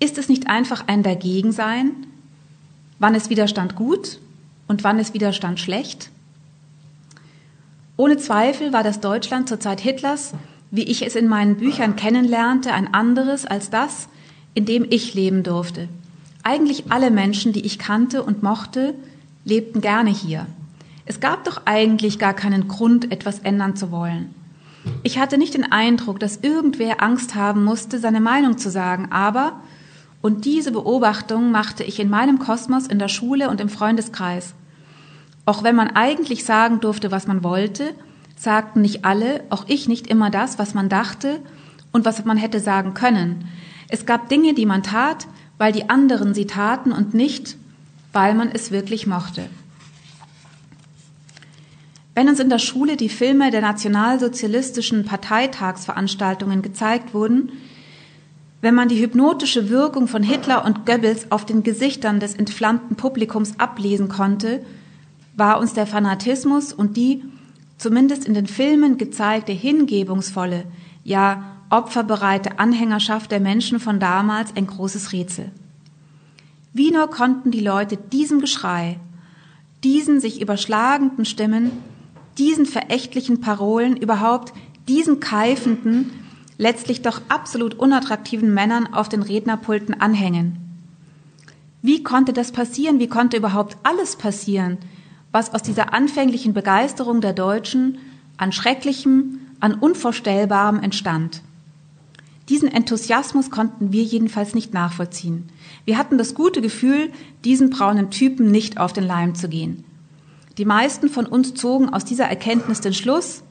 [0.00, 2.09] Ist es nicht einfach ein Dagegensein?
[3.00, 4.18] Wann ist Widerstand gut
[4.68, 6.10] und wann ist Widerstand schlecht?
[7.96, 10.34] Ohne Zweifel war das Deutschland zur Zeit Hitlers,
[10.70, 14.08] wie ich es in meinen Büchern kennenlernte, ein anderes als das,
[14.52, 15.88] in dem ich leben durfte.
[16.42, 18.94] Eigentlich alle Menschen, die ich kannte und mochte,
[19.46, 20.44] lebten gerne hier.
[21.06, 24.34] Es gab doch eigentlich gar keinen Grund, etwas ändern zu wollen.
[25.02, 29.54] Ich hatte nicht den Eindruck, dass irgendwer Angst haben musste, seine Meinung zu sagen, aber,
[30.22, 34.54] und diese Beobachtung machte ich in meinem Kosmos in der Schule und im Freundeskreis.
[35.46, 37.94] Auch wenn man eigentlich sagen durfte, was man wollte,
[38.36, 41.40] sagten nicht alle, auch ich nicht immer das, was man dachte
[41.92, 43.48] und was man hätte sagen können.
[43.88, 45.26] Es gab Dinge, die man tat,
[45.58, 47.56] weil die anderen sie taten und nicht,
[48.12, 49.48] weil man es wirklich mochte.
[52.14, 57.52] Wenn uns in der Schule die Filme der nationalsozialistischen Parteitagsveranstaltungen gezeigt wurden,
[58.60, 63.58] wenn man die hypnotische Wirkung von Hitler und Goebbels auf den Gesichtern des entflammten Publikums
[63.58, 64.64] ablesen konnte,
[65.34, 67.24] war uns der Fanatismus und die,
[67.78, 70.64] zumindest in den Filmen gezeigte hingebungsvolle,
[71.04, 75.50] ja opferbereite Anhängerschaft der Menschen von damals ein großes Rätsel.
[76.72, 78.98] Wie nur konnten die Leute diesem Geschrei,
[79.82, 81.70] diesen sich überschlagenden Stimmen,
[82.38, 84.52] diesen verächtlichen Parolen, überhaupt
[84.88, 86.12] diesen keifenden,
[86.60, 90.58] letztlich doch absolut unattraktiven Männern auf den Rednerpulten anhängen.
[91.80, 93.00] Wie konnte das passieren?
[93.00, 94.76] Wie konnte überhaupt alles passieren,
[95.32, 97.96] was aus dieser anfänglichen Begeisterung der Deutschen
[98.36, 101.40] an Schrecklichem, an Unvorstellbarem entstand?
[102.50, 105.48] Diesen Enthusiasmus konnten wir jedenfalls nicht nachvollziehen.
[105.86, 107.10] Wir hatten das gute Gefühl,
[107.42, 109.84] diesen braunen Typen nicht auf den Leim zu gehen.
[110.58, 113.44] Die meisten von uns zogen aus dieser Erkenntnis den Schluss,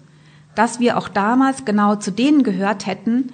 [0.56, 3.32] dass wir auch damals genau zu denen gehört hätten,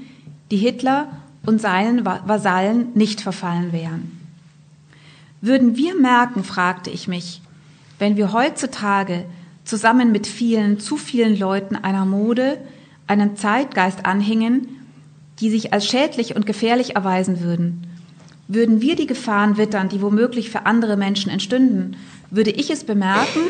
[0.51, 1.07] die Hitler
[1.45, 4.11] und seinen Vasallen nicht verfallen wären.
[5.41, 7.41] Würden wir merken, fragte ich mich,
[7.99, 9.25] wenn wir heutzutage
[9.63, 12.57] zusammen mit vielen, zu vielen Leuten einer Mode,
[13.07, 14.67] einem Zeitgeist anhängen,
[15.39, 17.87] die sich als schädlich und gefährlich erweisen würden.
[18.47, 21.97] Würden wir die Gefahren wittern, die womöglich für andere Menschen entstünden,
[22.29, 23.41] würde ich es bemerken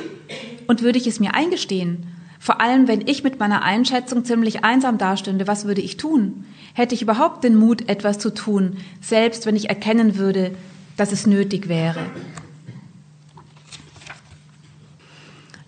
[0.68, 2.06] und würde ich es mir eingestehen.
[2.46, 6.46] Vor allem, wenn ich mit meiner Einschätzung ziemlich einsam dastünde, was würde ich tun?
[6.76, 10.56] Hätte ich überhaupt den Mut, etwas zu tun, selbst wenn ich erkennen würde,
[10.96, 12.06] dass es nötig wäre?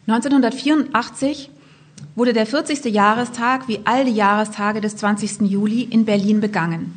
[0.05, 1.49] 1984
[2.13, 2.85] wurde der 40.
[2.93, 5.49] Jahrestag wie all die Jahrestage des 20.
[5.49, 6.93] Juli in Berlin begangen.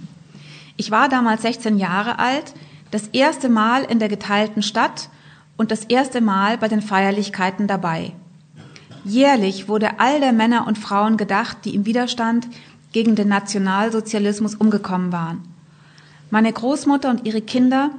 [0.77, 2.53] Ich war damals 16 Jahre alt,
[2.91, 5.09] das erste Mal in der geteilten Stadt
[5.57, 8.13] und das erste Mal bei den Feierlichkeiten dabei.
[9.05, 12.47] Jährlich wurde all der Männer und Frauen gedacht, die im Widerstand
[12.93, 15.43] gegen den Nationalsozialismus umgekommen waren.
[16.31, 17.91] Meine Großmutter und ihre Kinder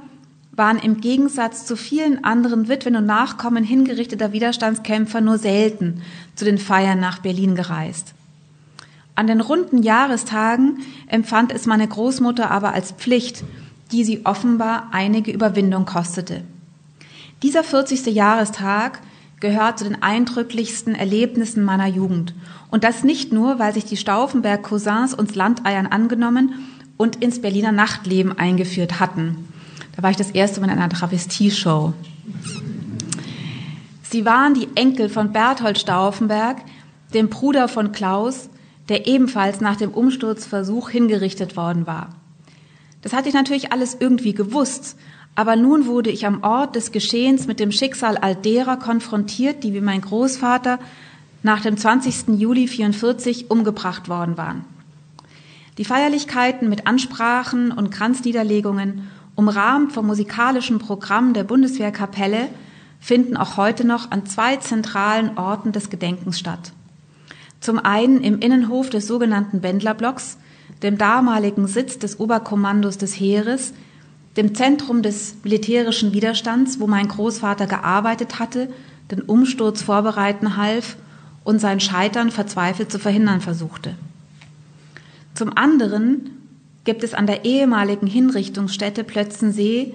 [0.54, 6.02] waren im Gegensatz zu vielen anderen Witwen und Nachkommen hingerichteter Widerstandskämpfer nur selten
[6.34, 8.14] zu den Feiern nach Berlin gereist.
[9.14, 13.44] An den runden Jahrestagen empfand es meine Großmutter aber als Pflicht,
[13.92, 16.42] die sie offenbar einige Überwindung kostete.
[17.42, 18.06] Dieser 40.
[18.06, 19.00] Jahrestag
[19.42, 22.32] gehört zu den eindrücklichsten Erlebnissen meiner Jugend.
[22.70, 26.54] Und das nicht nur, weil sich die Stauffenberg-Cousins uns Landeiern angenommen
[26.96, 29.48] und ins Berliner Nachtleben eingeführt hatten.
[29.96, 31.92] Da war ich das erste Mal in einer Travestie-Show.
[34.04, 36.58] Sie waren die Enkel von Berthold Stauffenberg,
[37.12, 38.48] dem Bruder von Klaus,
[38.88, 42.14] der ebenfalls nach dem Umsturzversuch hingerichtet worden war.
[43.00, 44.96] Das hatte ich natürlich alles irgendwie gewusst,
[45.34, 49.72] aber nun wurde ich am Ort des Geschehens mit dem Schicksal all derer konfrontiert, die
[49.72, 50.78] wie mein Großvater
[51.42, 52.38] nach dem 20.
[52.38, 54.64] Juli 44 umgebracht worden waren.
[55.78, 62.48] Die Feierlichkeiten mit Ansprachen und Kranzniederlegungen umrahmt vom musikalischen Programm der Bundeswehrkapelle,
[63.00, 66.72] finden auch heute noch an zwei zentralen Orten des Gedenkens statt.
[67.60, 70.36] Zum einen im Innenhof des sogenannten Bändlerblocks,
[70.82, 73.72] dem damaligen Sitz des Oberkommandos des Heeres,
[74.36, 78.68] dem Zentrum des militärischen Widerstands, wo mein Großvater gearbeitet hatte,
[79.10, 80.96] den Umsturz vorbereiten half
[81.44, 83.94] und sein Scheitern verzweifelt zu verhindern versuchte.
[85.34, 86.30] Zum anderen
[86.84, 89.94] gibt es an der ehemaligen Hinrichtungsstätte Plötzensee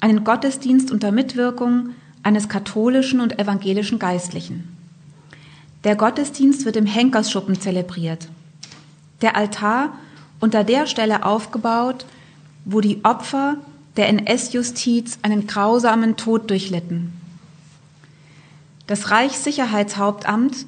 [0.00, 1.90] einen Gottesdienst unter Mitwirkung
[2.22, 4.76] eines katholischen und evangelischen Geistlichen.
[5.84, 8.28] Der Gottesdienst wird im Henkersschuppen zelebriert.
[9.22, 9.92] Der Altar
[10.40, 12.04] unter der Stelle aufgebaut,
[12.70, 13.56] wo die Opfer
[13.96, 17.14] der NS-Justiz einen grausamen Tod durchlitten.
[18.86, 20.66] Das Reichssicherheitshauptamt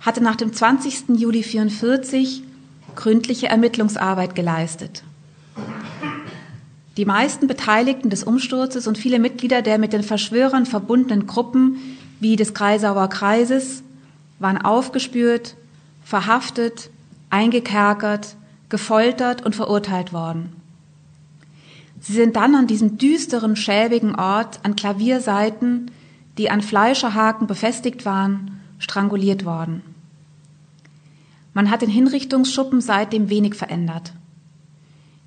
[0.00, 1.10] hatte nach dem 20.
[1.20, 2.42] Juli 1944
[2.96, 5.04] gründliche Ermittlungsarbeit geleistet.
[6.96, 11.76] Die meisten Beteiligten des Umsturzes und viele Mitglieder der mit den Verschwörern verbundenen Gruppen
[12.20, 13.82] wie des Kreisauer Kreises
[14.38, 15.56] waren aufgespürt,
[16.04, 16.90] verhaftet,
[17.28, 18.36] eingekerkert,
[18.70, 20.63] gefoltert und verurteilt worden.
[22.04, 25.90] Sie sind dann an diesem düsteren, schäbigen Ort an Klavierseiten,
[26.36, 29.80] die an Fleischerhaken befestigt waren, stranguliert worden.
[31.54, 34.12] Man hat den Hinrichtungsschuppen seitdem wenig verändert.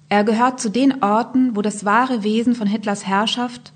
[0.07, 3.73] Er gehört zu den Orten, wo das wahre Wesen von Hitlers Herrschaft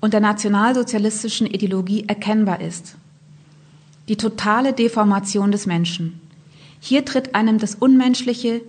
[0.00, 2.96] und der nationalsozialistischen Ideologie erkennbar ist.
[4.08, 6.20] Die totale Deformation des Menschen.
[6.80, 8.60] Hier tritt einem das Unmenschliche,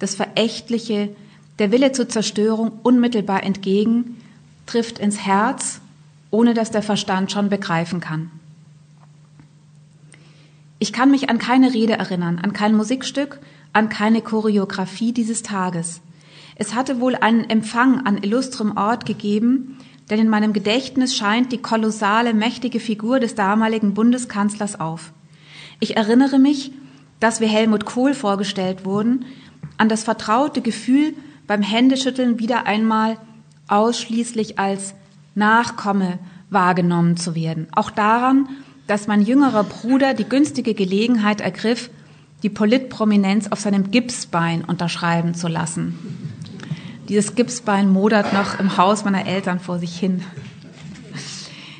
[0.00, 1.14] das Verächtliche,
[1.58, 4.20] der Wille zur Zerstörung unmittelbar entgegen,
[4.66, 5.80] trifft ins Herz,
[6.30, 8.30] ohne dass der Verstand schon begreifen kann.
[10.78, 13.38] Ich kann mich an keine Rede erinnern, an kein Musikstück,
[13.72, 16.00] an keine Choreografie dieses Tages.
[16.56, 19.78] Es hatte wohl einen Empfang an illustrem Ort gegeben,
[20.10, 25.12] denn in meinem Gedächtnis scheint die kolossale, mächtige Figur des damaligen Bundeskanzlers auf.
[25.80, 26.72] Ich erinnere mich,
[27.20, 29.24] dass wir Helmut Kohl vorgestellt wurden,
[29.78, 31.14] an das vertraute Gefühl,
[31.46, 33.18] beim Händeschütteln wieder einmal
[33.68, 34.94] ausschließlich als
[35.34, 36.18] Nachkomme
[36.50, 37.66] wahrgenommen zu werden.
[37.72, 38.48] Auch daran,
[38.86, 41.90] dass mein jüngerer Bruder die günstige Gelegenheit ergriff,
[42.42, 45.98] die Politprominenz auf seinem Gipsbein unterschreiben zu lassen.
[47.08, 50.22] Dieses Gipsbein modert noch im Haus meiner Eltern vor sich hin.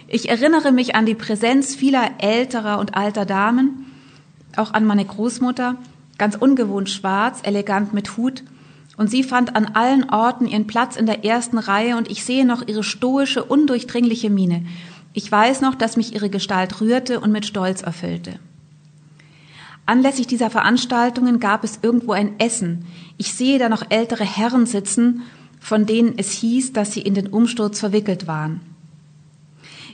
[0.08, 3.86] Ich erinnere mich an die Präsenz vieler älterer und alter Damen,
[4.56, 5.76] auch an meine Großmutter,
[6.18, 8.44] ganz ungewohnt schwarz, elegant mit Hut,
[8.96, 12.46] und sie fand an allen Orten ihren Platz in der ersten Reihe und ich sehe
[12.46, 14.64] noch ihre stoische, undurchdringliche Miene.
[15.12, 18.38] Ich weiß noch, dass mich ihre Gestalt rührte und mit Stolz erfüllte.
[19.86, 22.86] Anlässlich dieser Veranstaltungen gab es irgendwo ein Essen.
[23.18, 25.22] Ich sehe da noch ältere Herren sitzen,
[25.60, 28.60] von denen es hieß, dass sie in den Umsturz verwickelt waren.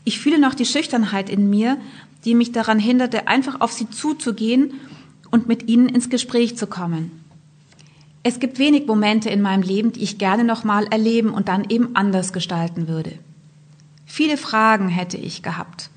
[0.05, 1.77] Ich fühle noch die Schüchternheit in mir,
[2.25, 4.75] die mich daran hinderte, einfach auf sie zuzugehen
[5.31, 7.20] und mit ihnen ins Gespräch zu kommen.
[8.23, 11.97] Es gibt wenig Momente in meinem Leben, die ich gerne nochmal erleben und dann eben
[11.97, 13.13] anders gestalten würde.
[14.05, 15.91] Viele Fragen hätte ich gehabt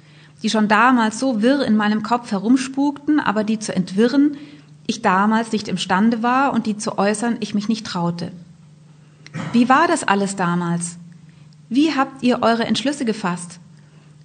[0.44, 4.38] die schon damals so wirr in meinem Kopf herumspukten, aber die zu entwirren
[4.86, 8.34] ich damals nicht imstande war und die zu äußern ich mich nicht traute.
[9.54, 10.98] Wie war das alles damals?
[11.70, 13.62] Wie habt ihr eure Entschlüsse gefasst?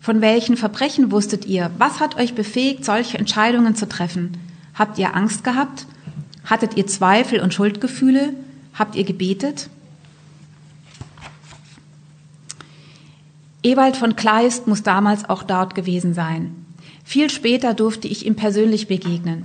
[0.00, 1.70] Von welchen Verbrechen wusstet ihr?
[1.78, 4.36] Was hat euch befähigt, solche Entscheidungen zu treffen?
[4.74, 5.86] Habt ihr Angst gehabt?
[6.48, 8.32] Hattet ihr Zweifel und Schuldgefühle?
[8.72, 9.68] Habt ihr gebetet?
[13.62, 16.64] Ewald von Kleist muss damals auch dort gewesen sein.
[17.04, 19.44] Viel später durfte ich ihm persönlich begegnen.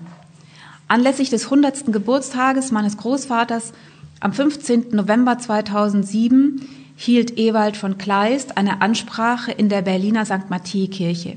[0.87, 1.91] Anlässlich des 100.
[1.91, 3.73] Geburtstages meines Großvaters
[4.21, 4.91] am 15.
[4.91, 6.61] November 2007
[6.95, 10.49] hielt Ewald von Kleist eine Ansprache in der Berliner St.
[10.49, 11.35] Matthäi-Kirche.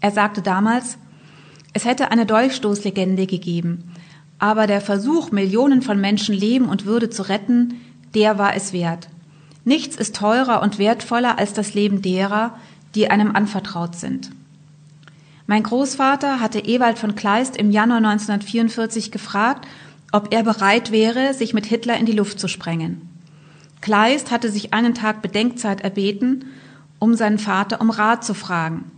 [0.00, 0.98] Er sagte damals,
[1.72, 3.90] es hätte eine Dolchstoßlegende gegeben,
[4.40, 7.74] aber der Versuch, Millionen von Menschen Leben und Würde zu retten,
[8.14, 9.08] der war es wert.
[9.64, 12.58] Nichts ist teurer und wertvoller als das Leben derer,
[12.94, 14.30] die einem anvertraut sind.
[15.46, 19.68] Mein Großvater hatte Ewald von Kleist im Januar 1944 gefragt,
[20.10, 23.02] ob er bereit wäre, sich mit Hitler in die Luft zu sprengen.
[23.80, 26.46] Kleist hatte sich einen Tag Bedenkzeit erbeten,
[26.98, 28.90] um seinen Vater um Rat zu fragen.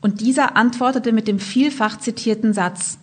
[0.00, 2.98] Und dieser antwortete mit dem vielfach zitierten Satz,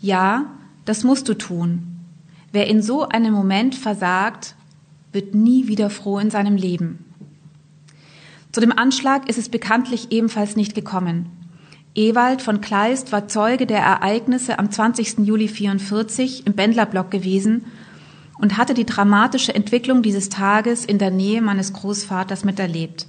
[0.00, 0.46] ja,
[0.84, 1.98] das musst du tun.
[2.52, 4.54] Wer in so einem Moment versagt,
[5.12, 7.04] wird nie wieder froh in seinem Leben.
[8.52, 11.26] Zu dem Anschlag ist es bekanntlich ebenfalls nicht gekommen.
[11.96, 15.18] Ewald von Kleist war Zeuge der Ereignisse am 20.
[15.18, 17.64] Juli 44 im Bendlerblock gewesen
[18.38, 23.06] und hatte die dramatische Entwicklung dieses Tages in der Nähe meines Großvaters miterlebt.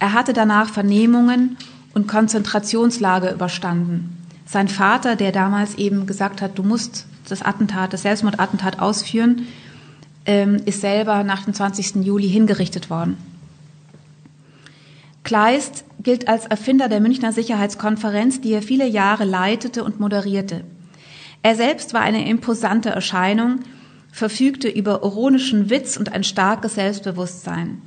[0.00, 1.56] Er hatte danach Vernehmungen
[1.94, 4.17] und Konzentrationslager überstanden.
[4.50, 9.46] Sein Vater, der damals eben gesagt hat, du musst das Attentat, das Selbstmordattentat ausführen,
[10.24, 11.96] ähm, ist selber nach dem 20.
[11.96, 13.18] Juli hingerichtet worden.
[15.22, 20.64] Kleist gilt als Erfinder der Münchner Sicherheitskonferenz, die er viele Jahre leitete und moderierte.
[21.42, 23.60] Er selbst war eine imposante Erscheinung,
[24.12, 27.82] verfügte über ironischen Witz und ein starkes Selbstbewusstsein.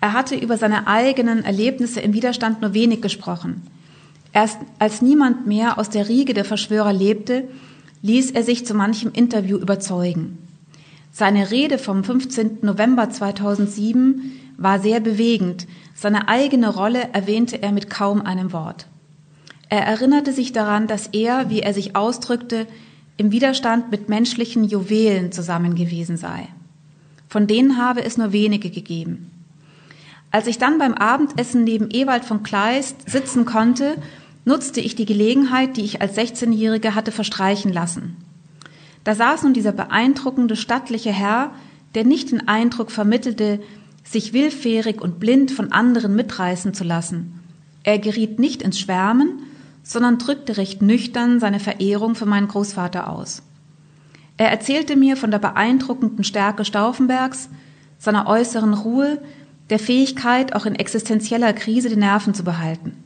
[0.00, 3.73] Er hatte über seine eigenen Erlebnisse im Widerstand nur wenig gesprochen.
[4.34, 7.48] Erst als niemand mehr aus der Riege der Verschwörer lebte,
[8.02, 10.38] ließ er sich zu manchem Interview überzeugen.
[11.12, 12.58] Seine Rede vom 15.
[12.62, 15.68] November 2007 war sehr bewegend.
[15.94, 18.88] Seine eigene Rolle erwähnte er mit kaum einem Wort.
[19.68, 22.66] Er erinnerte sich daran, dass er, wie er sich ausdrückte,
[23.16, 26.48] im Widerstand mit menschlichen Juwelen zusammen gewesen sei.
[27.28, 29.30] Von denen habe es nur wenige gegeben.
[30.32, 33.96] Als ich dann beim Abendessen neben Ewald von Kleist sitzen konnte,
[34.44, 38.16] nutzte ich die Gelegenheit, die ich als 16-Jährige hatte verstreichen lassen.
[39.04, 41.52] Da saß nun dieser beeindruckende, stattliche Herr,
[41.94, 43.60] der nicht den Eindruck vermittelte,
[44.02, 47.40] sich willfährig und blind von anderen mitreißen zu lassen.
[47.84, 49.40] Er geriet nicht ins Schwärmen,
[49.82, 53.42] sondern drückte recht nüchtern seine Verehrung für meinen Großvater aus.
[54.36, 57.50] Er erzählte mir von der beeindruckenden Stärke Stauffenbergs,
[57.98, 59.22] seiner äußeren Ruhe,
[59.70, 63.03] der Fähigkeit, auch in existenzieller Krise die Nerven zu behalten.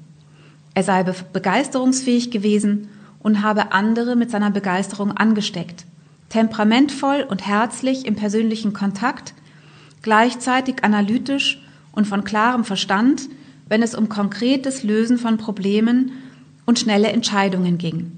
[0.75, 2.89] Er sei begeisterungsfähig gewesen
[3.21, 5.85] und habe andere mit seiner Begeisterung angesteckt.
[6.29, 9.35] Temperamentvoll und herzlich im persönlichen Kontakt,
[10.03, 11.61] gleichzeitig analytisch
[11.93, 13.29] und von klarem Verstand,
[13.69, 16.13] wenn es um konkretes Lösen von Problemen
[16.65, 18.13] und schnelle Entscheidungen ging.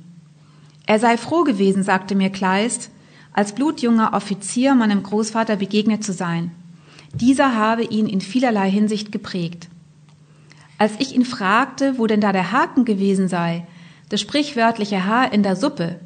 [0.86, 2.90] Er sei froh gewesen, sagte mir Kleist,
[3.32, 6.50] als blutjunger Offizier meinem Großvater begegnet zu sein.
[7.14, 9.69] Dieser habe ihn in vielerlei Hinsicht geprägt.
[10.80, 13.66] Als ich ihn fragte, wo denn da der Haken gewesen sei,
[14.08, 16.00] das sprichwörtliche Haar in der Suppe,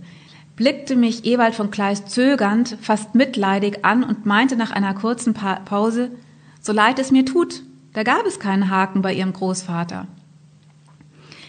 [0.57, 5.61] blickte mich Ewald von Kleist zögernd, fast mitleidig an und meinte nach einer kurzen pa
[5.65, 6.11] Pause,
[6.61, 7.63] so leid es mir tut,
[7.93, 10.09] da gab es keinen Haken bei ihrem Großvater.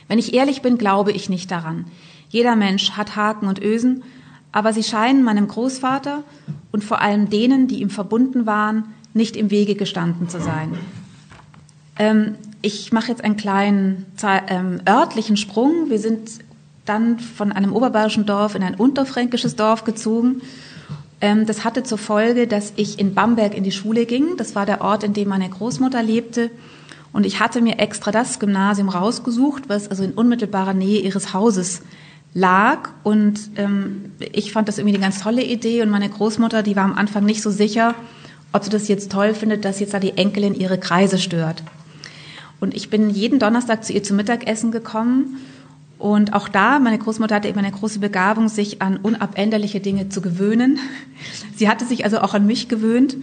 [0.07, 1.85] Wenn ich ehrlich bin, glaube ich nicht daran.
[2.29, 4.03] Jeder Mensch hat Haken und Ösen,
[4.51, 6.23] aber sie scheinen meinem Großvater
[6.71, 10.77] und vor allem denen, die ihm verbunden waren, nicht im Wege gestanden zu sein.
[11.97, 14.05] Ähm, ich mache jetzt einen kleinen
[14.47, 15.89] ähm, örtlichen Sprung.
[15.89, 16.39] Wir sind
[16.85, 20.41] dann von einem oberbayerischen Dorf in ein unterfränkisches Dorf gezogen.
[21.21, 24.37] Ähm, das hatte zur Folge, dass ich in Bamberg in die Schule ging.
[24.37, 26.51] Das war der Ort, in dem meine Großmutter lebte.
[27.13, 31.81] Und ich hatte mir extra das Gymnasium rausgesucht, was also in unmittelbarer Nähe ihres Hauses
[32.33, 32.89] lag.
[33.03, 35.81] Und ähm, ich fand das irgendwie eine ganz tolle Idee.
[35.81, 37.95] Und meine Großmutter, die war am Anfang nicht so sicher,
[38.51, 41.63] ob sie das jetzt toll findet, dass jetzt da die Enkelin ihre Kreise stört.
[42.59, 45.37] Und ich bin jeden Donnerstag zu ihr zum Mittagessen gekommen.
[45.97, 50.21] Und auch da, meine Großmutter hatte eben eine große Begabung, sich an unabänderliche Dinge zu
[50.21, 50.79] gewöhnen.
[51.55, 53.17] Sie hatte sich also auch an mich gewöhnt.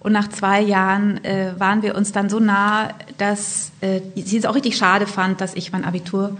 [0.00, 4.44] Und nach zwei Jahren äh, waren wir uns dann so nah, dass äh, sie es
[4.44, 6.36] auch richtig schade fand, dass ich mein Abitur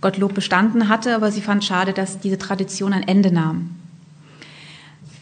[0.00, 3.70] Gottlob bestanden hatte, aber sie fand schade, dass diese Tradition ein Ende nahm.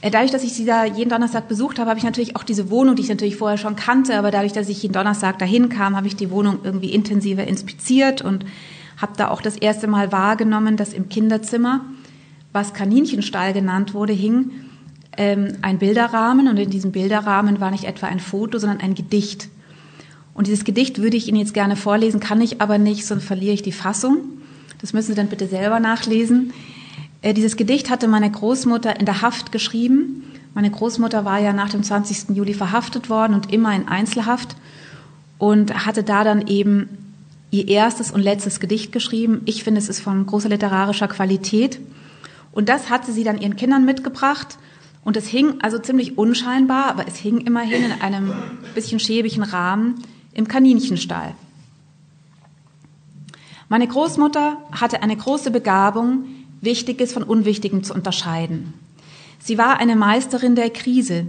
[0.00, 2.70] Äh, dadurch, dass ich sie da jeden Donnerstag besucht habe, habe ich natürlich auch diese
[2.70, 5.96] Wohnung, die ich natürlich vorher schon kannte, aber dadurch, dass ich jeden Donnerstag dahin kam,
[5.96, 8.44] habe ich die Wohnung irgendwie intensiver inspiziert und
[8.96, 11.84] habe da auch das erste Mal wahrgenommen, dass im Kinderzimmer,
[12.52, 14.50] was Kaninchenstall genannt wurde, hing
[15.16, 19.48] ähm, ein Bilderrahmen und in diesem Bilderrahmen war nicht etwa ein Foto, sondern ein Gedicht.
[20.34, 23.54] Und dieses Gedicht würde ich Ihnen jetzt gerne vorlesen, kann ich aber nicht, sonst verliere
[23.54, 24.18] ich die Fassung.
[24.80, 26.52] Das müssen Sie dann bitte selber nachlesen.
[27.22, 30.24] Äh, dieses Gedicht hatte meine Großmutter in der Haft geschrieben.
[30.54, 32.36] Meine Großmutter war ja nach dem 20.
[32.36, 34.56] Juli verhaftet worden und immer in Einzelhaft
[35.38, 36.88] und hatte da dann eben
[37.50, 39.42] ihr erstes und letztes Gedicht geschrieben.
[39.46, 41.80] Ich finde, es ist von großer literarischer Qualität.
[42.52, 44.58] Und das hatte sie dann ihren Kindern mitgebracht
[45.04, 48.32] und es hing also ziemlich unscheinbar, aber es hing immerhin in einem
[48.74, 50.02] bisschen schäbigen Rahmen
[50.32, 51.34] im Kaninchenstall.
[53.68, 56.24] Meine Großmutter hatte eine große Begabung,
[56.60, 58.74] Wichtiges von Unwichtigem zu unterscheiden.
[59.38, 61.26] Sie war eine Meisterin der Krise,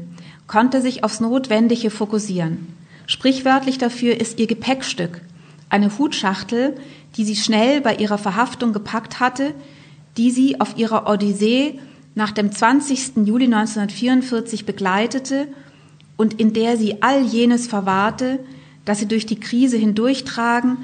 [0.47, 2.67] konnte sich aufs Notwendige fokussieren.
[3.05, 5.21] Sprichwörtlich dafür ist ihr Gepäckstück,
[5.69, 6.75] eine Hutschachtel,
[7.15, 9.53] die sie schnell bei ihrer Verhaftung gepackt hatte,
[10.17, 11.79] die sie auf ihrer Odyssee
[12.15, 13.25] nach dem 20.
[13.25, 15.47] Juli 1944 begleitete
[16.17, 18.39] und in der sie all jenes verwahrte,
[18.85, 20.77] das sie durch die Krise hindurchtragen,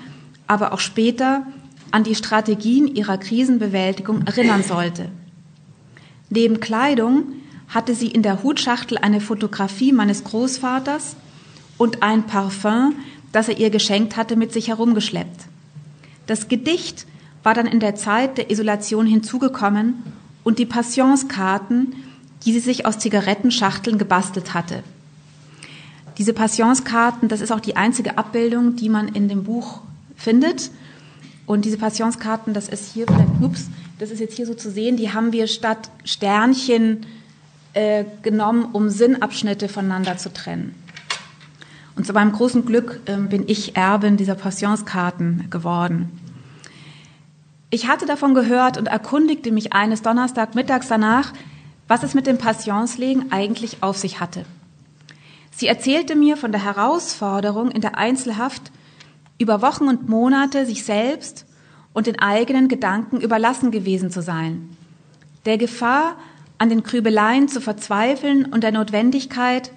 [0.47, 1.45] aber auch später
[1.91, 5.09] an die Strategien ihrer Krisenbewältigung erinnern sollte.
[6.29, 7.23] Neben Kleidung
[7.67, 11.15] hatte sie in der Hutschachtel eine Fotografie meines Großvaters
[11.77, 12.95] und ein Parfum,
[13.31, 15.45] das er ihr geschenkt hatte, mit sich herumgeschleppt.
[16.27, 17.05] Das Gedicht
[17.43, 20.03] war dann in der Zeit der Isolation hinzugekommen
[20.43, 21.95] und die Passionskarten,
[22.45, 24.83] die sie sich aus Zigarettenschachteln gebastelt hatte.
[26.17, 29.81] Diese Passionskarten, das ist auch die einzige Abbildung, die man in dem Buch
[30.15, 30.71] findet.
[31.45, 33.05] Und diese Passionskarten, das ist hier,
[33.41, 33.69] ups,
[33.99, 37.05] das ist jetzt hier so zu sehen, die haben wir statt Sternchen
[37.73, 40.73] äh, genommen, um Sinnabschnitte voneinander zu trennen.
[41.95, 46.11] Und zu meinem großen Glück äh, bin ich Erbin dieser Passionskarten geworden.
[47.69, 51.33] Ich hatte davon gehört und erkundigte mich eines Donnerstagmittags danach,
[51.87, 54.45] was es mit dem Passionslegen eigentlich auf sich hatte.
[55.51, 58.71] Sie erzählte mir von der Herausforderung in der Einzelhaft,
[59.37, 61.45] über Wochen und Monate sich selbst
[61.93, 64.69] und den eigenen Gedanken überlassen gewesen zu sein,
[65.45, 66.17] der Gefahr,
[66.57, 69.71] an den Grübeleien zu verzweifeln und der Notwendigkeit,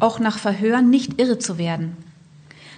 [0.00, 1.96] auch nach Verhören nicht irre zu werden.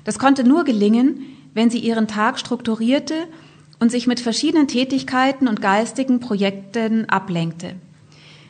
[0.04, 1.24] Das konnte nur gelingen,
[1.54, 3.14] wenn sie ihren Tag strukturierte
[3.80, 7.74] und sich mit verschiedenen Tätigkeiten und geistigen Projekten ablenkte.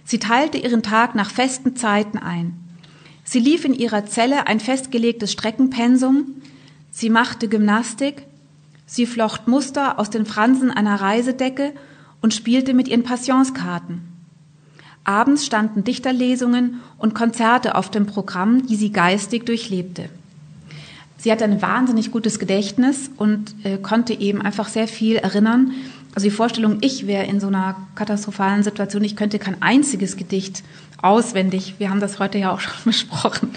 [0.04, 2.54] Sie teilte ihren Tag nach festen Zeiten ein.
[3.24, 6.36] Sie lief in ihrer Zelle ein festgelegtes Streckenpensum,
[6.98, 8.26] sie machte Gymnastik,
[8.84, 11.72] sie flocht Muster aus den Fransen einer Reisedecke
[12.20, 14.00] und spielte mit ihren Passionskarten.
[15.04, 20.08] Abends standen Dichterlesungen und Konzerte auf dem Programm, die sie geistig durchlebte.
[21.18, 25.74] Sie hatte ein wahnsinnig gutes Gedächtnis und äh, konnte eben einfach sehr viel erinnern.
[26.16, 30.64] Also die Vorstellung, ich wäre in so einer katastrophalen Situation, ich könnte kein einziges Gedicht
[31.00, 31.76] auswendig.
[31.78, 33.50] Wir haben das heute ja auch schon besprochen.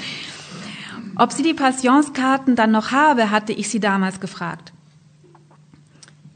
[1.16, 4.72] Ob sie die Passionskarten dann noch habe, hatte ich sie damals gefragt.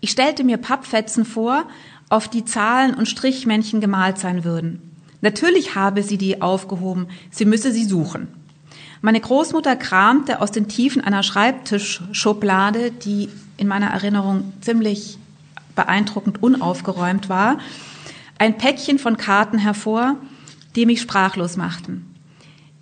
[0.01, 1.65] Ich stellte mir Pappfetzen vor,
[2.09, 4.81] auf die Zahlen und Strichmännchen gemalt sein würden.
[5.21, 8.27] Natürlich habe sie die aufgehoben, sie müsse sie suchen.
[9.01, 15.17] Meine Großmutter kramte aus den Tiefen einer Schreibtischschublade, die in meiner Erinnerung ziemlich
[15.75, 17.57] beeindruckend unaufgeräumt war,
[18.37, 20.17] ein Päckchen von Karten hervor,
[20.75, 22.14] die mich sprachlos machten.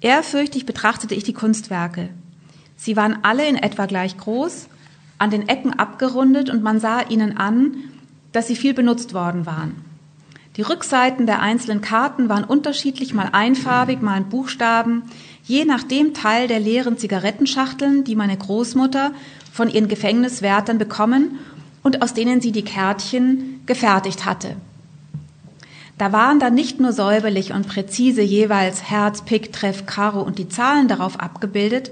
[0.04, 2.10] Ehrfürchtig betrachtete ich die Kunstwerke.
[2.76, 4.68] Sie waren alle in etwa gleich groß,
[5.18, 7.76] an den Ecken abgerundet und man sah ihnen an,
[8.34, 9.76] dass sie viel benutzt worden waren.
[10.58, 15.04] Die Rückseiten der einzelnen Karten waren unterschiedlich, mal einfarbig, mal in Buchstaben,
[15.45, 19.14] je nach dem Teil der leeren Zigarettenschachteln, die meine Großmutter
[19.54, 21.39] von ihren Gefängniswärtern bekommen
[21.82, 24.58] und aus denen sie die Kärtchen gefertigt hatte.
[26.04, 30.49] Da waren dann nicht nur säuberlich und präzise jeweils Herz, Pik, Treff, Karo und die
[30.49, 31.91] Zahlen darauf abgebildet.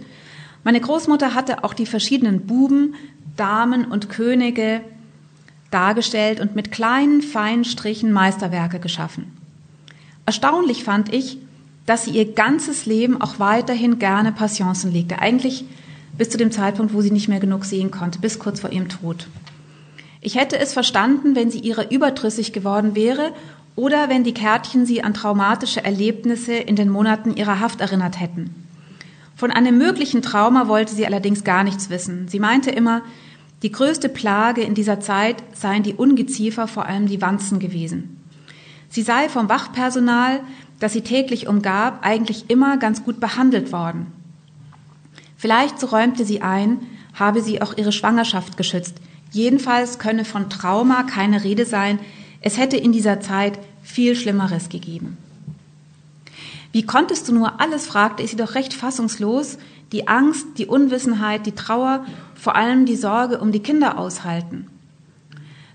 [0.66, 2.96] Meine Großmutter hatte auch die verschiedenen Buben,
[3.38, 4.82] Damen und Könige
[5.70, 9.32] dargestellt und mit kleinen, feinen Strichen Meisterwerke geschaffen.
[10.26, 11.38] Erstaunlich fand ich,
[11.86, 15.20] dass sie ihr ganzes Leben auch weiterhin gerne Passionsen legte.
[15.20, 15.64] Eigentlich
[16.18, 18.90] bis zu dem Zeitpunkt, wo sie nicht mehr genug sehen konnte, bis kurz vor ihrem
[18.90, 19.28] Tod.
[20.20, 23.32] Ich hätte es verstanden, wenn sie ihrer überdrüssig geworden wäre
[23.82, 28.54] oder wenn die Kärtchen sie an traumatische Erlebnisse in den Monaten ihrer Haft erinnert hätten.
[29.36, 32.28] Von einem möglichen Trauma wollte sie allerdings gar nichts wissen.
[32.28, 33.02] Sie meinte immer,
[33.64, 38.22] die größte Plage in dieser Zeit seien die Ungeziefer, vor allem die Wanzen gewesen.
[38.90, 40.42] Sie sei vom Wachpersonal,
[40.80, 44.12] das sie täglich umgab, eigentlich immer ganz gut behandelt worden.
[45.38, 46.82] Vielleicht, so räumte sie ein,
[47.16, 48.98] habe sie auch ihre Schwangerschaft geschützt.
[49.32, 51.98] Jedenfalls könne von Trauma keine Rede sein.
[52.42, 55.18] Es hätte in dieser Zeit viel Schlimmeres gegeben.
[56.72, 59.58] Wie konntest du nur alles, fragte ich sie doch recht fassungslos,
[59.92, 62.06] die Angst, die Unwissenheit, die Trauer,
[62.36, 64.68] vor allem die Sorge um die Kinder aushalten.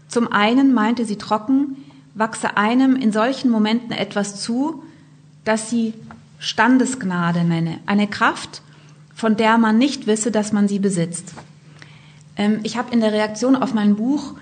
[0.09, 1.76] Zum einen meinte sie trocken,
[2.14, 4.82] wachse einem in solchen Momenten etwas zu,
[5.44, 5.92] das sie
[6.38, 8.62] Standesgnade nenne, eine Kraft,
[9.14, 11.34] von der man nicht wisse, dass man sie besitzt.
[12.36, 14.34] Ähm, ich habe in der Reaktion auf mein Buch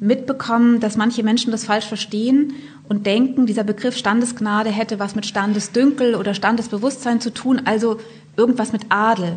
[0.00, 2.54] mitbekommen, dass manche Menschen das falsch verstehen
[2.88, 7.98] und denken, dieser Begriff Standesgnade hätte was mit Standesdünkel oder Standesbewusstsein zu tun, also
[8.36, 9.36] irgendwas mit Adel.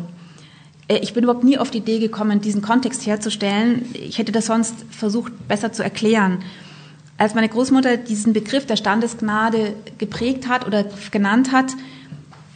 [0.88, 3.84] Äh, ich bin überhaupt nie auf die Idee gekommen, diesen Kontext herzustellen.
[3.92, 6.38] Ich hätte das sonst versucht, besser zu erklären.
[7.16, 11.72] Als meine Großmutter diesen Begriff der Standesgnade geprägt hat oder genannt hat,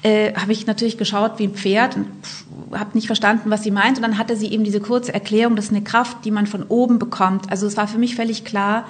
[0.03, 2.07] äh, habe ich natürlich geschaut wie ein Pferd und
[2.73, 3.99] habe nicht verstanden, was sie meint.
[3.99, 6.63] Und dann hatte sie eben diese kurze Erklärung, das ist eine Kraft, die man von
[6.65, 7.51] oben bekommt.
[7.51, 8.87] Also es war für mich völlig klar,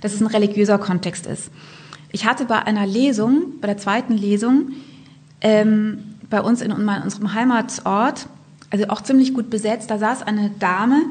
[0.00, 1.50] dass es ein religiöser Kontext ist.
[2.12, 4.72] Ich hatte bei einer Lesung, bei der zweiten Lesung,
[5.40, 8.26] ähm, bei uns in, in unserem Heimatort,
[8.70, 11.02] also auch ziemlich gut besetzt, da saß eine Dame,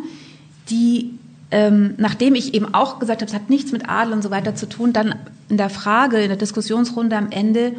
[0.70, 1.12] die,
[1.52, 4.56] ähm, nachdem ich eben auch gesagt habe, es hat nichts mit Adel und so weiter
[4.56, 5.16] zu tun, dann
[5.50, 7.74] in der Frage, in der Diskussionsrunde am Ende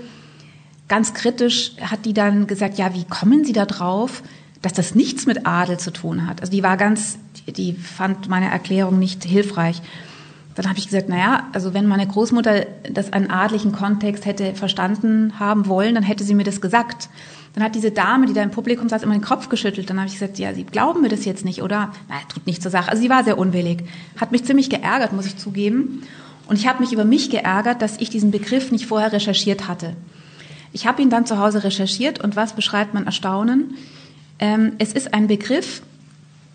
[0.92, 4.22] ganz kritisch hat die dann gesagt, ja, wie kommen Sie da drauf,
[4.60, 6.42] dass das nichts mit Adel zu tun hat?
[6.42, 7.16] Also die war ganz,
[7.46, 9.80] die fand meine Erklärung nicht hilfreich.
[10.54, 15.40] Dann habe ich gesagt, naja, also wenn meine Großmutter das einen adlichen Kontext hätte verstanden
[15.40, 17.08] haben wollen, dann hätte sie mir das gesagt.
[17.54, 19.88] Dann hat diese Dame, die da im Publikum saß, immer den Kopf geschüttelt.
[19.88, 21.90] Dann habe ich gesagt, ja, Sie glauben mir das jetzt nicht, oder?
[22.10, 22.90] Na, tut nicht zur Sache.
[22.90, 23.84] Also sie war sehr unwillig.
[24.20, 26.02] Hat mich ziemlich geärgert, muss ich zugeben.
[26.48, 29.96] Und ich habe mich über mich geärgert, dass ich diesen Begriff nicht vorher recherchiert hatte.
[30.72, 33.76] Ich habe ihn dann zu Hause recherchiert und was beschreibt mein Erstaunen?
[34.38, 35.82] Ähm, es ist ein Begriff,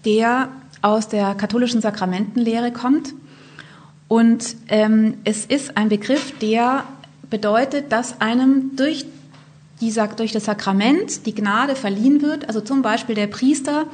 [0.06, 0.50] der
[0.82, 3.14] aus der katholischen Sakramentenlehre kommt
[4.08, 6.86] Und ähm, es ist ein Begriff, der
[7.30, 9.06] bedeutet, dass einem durch,
[9.82, 12.48] dieser, durch das Sakrament die Gnade verliehen wird.
[12.48, 13.86] Also zum Beispiel der Priester,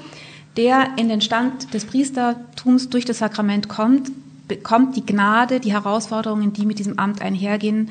[0.56, 4.12] der in den Stand des Priestertums durch das Sakrament kommt,
[4.48, 7.90] bekommt die Gnade, die Herausforderungen, die mit diesem Amt einhergehen,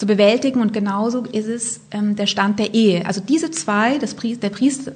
[0.00, 0.62] zu bewältigen.
[0.62, 3.04] Und genauso ist es ähm, der Stand der Ehe.
[3.04, 4.92] Also diese zwei, das, Priester, Priester,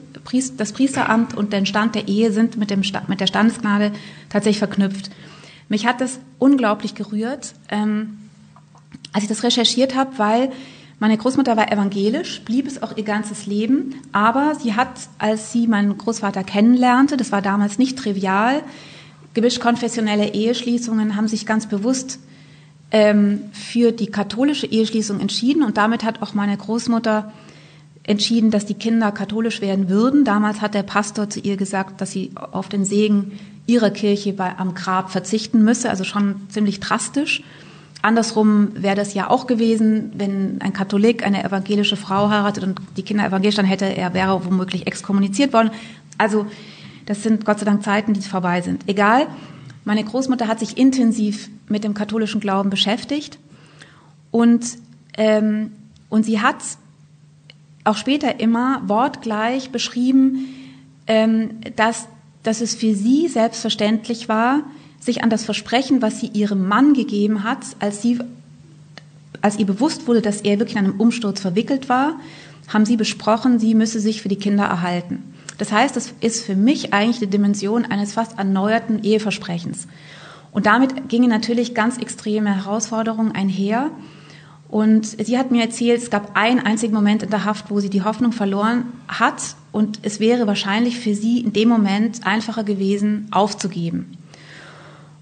[0.57, 3.92] das Priesteramt und der Stand der Ehe, sind mit, dem, mit der Standesgnade
[4.30, 5.11] tatsächlich verknüpft.
[5.68, 8.18] Mich hat das unglaublich gerührt, ähm,
[9.12, 10.50] als ich das recherchiert habe, weil
[11.00, 14.88] meine Großmutter war evangelisch, blieb es auch ihr ganzes Leben, aber sie hat,
[15.18, 18.62] als sie meinen Großvater kennenlernte, das war damals nicht trivial,
[19.34, 22.20] gemischt konfessionelle Eheschließungen haben sich ganz bewusst
[22.95, 27.32] ähm, für die katholische Eheschließung entschieden und damit hat auch meine Großmutter
[28.05, 30.24] entschieden, dass die Kinder katholisch werden würden.
[30.24, 33.32] Damals hat der Pastor zu ihr gesagt, dass sie auf den Segen
[33.66, 37.42] ihrer Kirche bei, am Grab verzichten müsse, also schon ziemlich drastisch.
[38.01, 43.03] Andersrum wäre das ja auch gewesen, wenn ein Katholik eine evangelische Frau heiratet und die
[43.03, 45.72] Kinder evangelisch, dann hätte er wäre womöglich exkommuniziert worden.
[46.16, 46.47] Also
[47.07, 48.86] das sind Gott sei Dank Zeiten, die vorbei sind.
[48.86, 49.26] Egal.
[49.85, 53.39] Meine Großmutter hat sich intensiv mit dem katholischen Glauben beschäftigt
[54.30, 54.64] und
[55.16, 55.72] ähm,
[56.09, 56.57] und sie hat
[57.85, 60.47] auch später immer wortgleich beschrieben,
[61.07, 62.09] ähm, dass
[62.45, 64.62] dass es für sie selbstverständlich war,
[65.01, 68.18] sich an das Versprechen, was sie ihrem Mann gegeben hat, als sie,
[69.41, 72.20] als ihr bewusst wurde, dass er wirklich in einem Umsturz verwickelt war,
[72.68, 75.34] haben sie besprochen, sie müsse sich für die Kinder erhalten.
[75.59, 79.86] Das heißt, das ist für mich eigentlich die Dimension eines fast erneuerten Eheversprechens.
[80.52, 83.90] Und damit gingen natürlich ganz extreme Herausforderungen einher.
[84.68, 87.90] Und sie hat mir erzählt, es gab einen einzigen Moment in der Haft, wo sie
[87.90, 89.57] die Hoffnung verloren hat.
[89.72, 94.16] Und es wäre wahrscheinlich für sie in dem Moment einfacher gewesen, aufzugeben.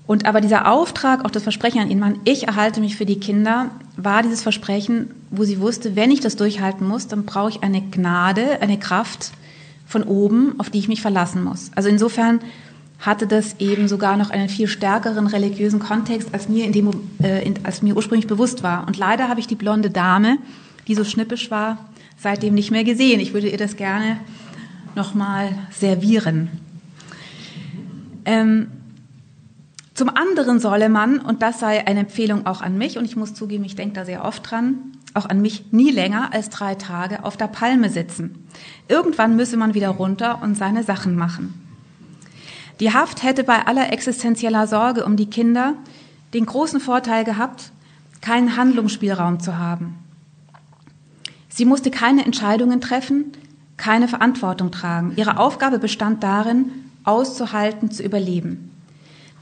[0.06, 3.20] Und aber dieser Auftrag, auch das Versprechen an ihren Mann, ich erhalte mich für die
[3.20, 7.62] Kinder, war dieses Versprechen, wo sie wusste, wenn ich das durchhalten muss, dann brauche ich
[7.62, 9.32] eine Gnade, eine Kraft
[9.92, 11.70] von oben, auf die ich mich verlassen muss.
[11.76, 12.40] Also insofern
[12.98, 16.90] hatte das eben sogar noch einen viel stärkeren religiösen Kontext, als mir, in dem,
[17.22, 18.86] äh, in, als mir ursprünglich bewusst war.
[18.86, 20.38] Und leider habe ich die blonde Dame,
[20.88, 21.78] die so schnippisch war,
[22.16, 23.20] seitdem nicht mehr gesehen.
[23.20, 24.18] Ich würde ihr das gerne
[24.94, 26.48] nochmal servieren.
[28.24, 28.68] Ähm,
[29.94, 33.34] zum anderen solle man, und das sei eine Empfehlung auch an mich, und ich muss
[33.34, 34.76] zugeben, ich denke da sehr oft dran,
[35.14, 38.46] auch an mich nie länger als drei Tage auf der Palme sitzen.
[38.88, 41.54] Irgendwann müsse man wieder runter und seine Sachen machen.
[42.80, 45.74] Die Haft hätte bei aller existenzieller Sorge um die Kinder
[46.34, 47.70] den großen Vorteil gehabt,
[48.20, 49.96] keinen Handlungsspielraum zu haben.
[51.48, 53.32] Sie musste keine Entscheidungen treffen,
[53.76, 55.12] keine Verantwortung tragen.
[55.16, 56.70] Ihre Aufgabe bestand darin,
[57.04, 58.70] auszuhalten, zu überleben.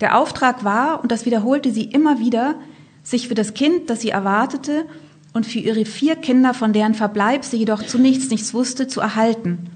[0.00, 2.54] Der Auftrag war, und das wiederholte sie immer wieder,
[3.02, 4.86] sich für das Kind, das sie erwartete,
[5.32, 9.70] und für ihre vier Kinder, von deren Verbleib sie jedoch zunächst nichts wusste, zu erhalten.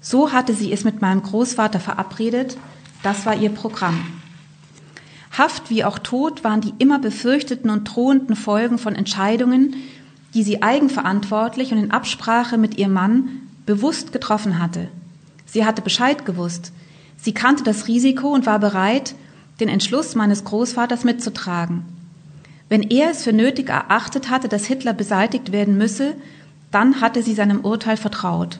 [0.00, 2.56] So hatte sie es mit meinem Großvater verabredet,
[3.02, 4.06] das war ihr Programm.
[5.36, 9.74] Haft wie auch Tod waren die immer befürchteten und drohenden Folgen von Entscheidungen,
[10.32, 13.28] die sie eigenverantwortlich und in Absprache mit ihrem Mann
[13.66, 14.88] bewusst getroffen hatte.
[15.46, 16.72] Sie hatte Bescheid gewusst.
[17.16, 19.14] Sie kannte das Risiko und war bereit,
[19.60, 21.84] den Entschluss meines Großvaters mitzutragen.
[22.68, 26.14] Wenn er es für nötig erachtet hatte, dass Hitler beseitigt werden müsse,
[26.70, 28.58] dann hatte sie seinem Urteil vertraut.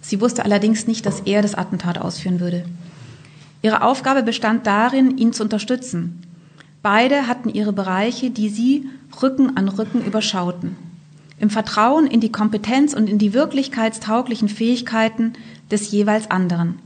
[0.00, 2.64] Sie wusste allerdings nicht, dass er das Attentat ausführen würde.
[3.62, 6.22] Ihre Aufgabe bestand darin, ihn zu unterstützen.
[6.82, 8.86] Beide hatten ihre Bereiche, die sie
[9.22, 10.76] Rücken an Rücken überschauten.
[11.40, 15.32] Im Vertrauen in die Kompetenz und in die wirklichkeitstauglichen Fähigkeiten
[15.70, 16.78] des jeweils anderen.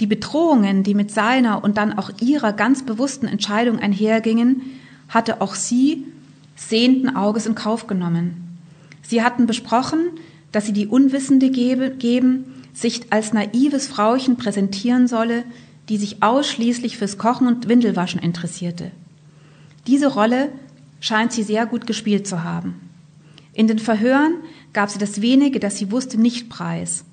[0.00, 4.62] Die Bedrohungen, die mit seiner und dann auch ihrer ganz bewussten Entscheidung einhergingen,
[5.12, 6.06] hatte auch sie
[6.56, 8.58] sehenden Auges in Kauf genommen.
[9.02, 10.00] Sie hatten besprochen,
[10.50, 15.44] dass sie die Unwissende gebe, geben, sich als naives Frauchen präsentieren solle,
[15.88, 18.90] die sich ausschließlich fürs Kochen und Windelwaschen interessierte.
[19.86, 20.50] Diese Rolle
[21.00, 22.80] scheint sie sehr gut gespielt zu haben.
[23.52, 24.34] In den Verhören
[24.72, 27.04] gab sie das wenige, das sie wusste, nicht preis.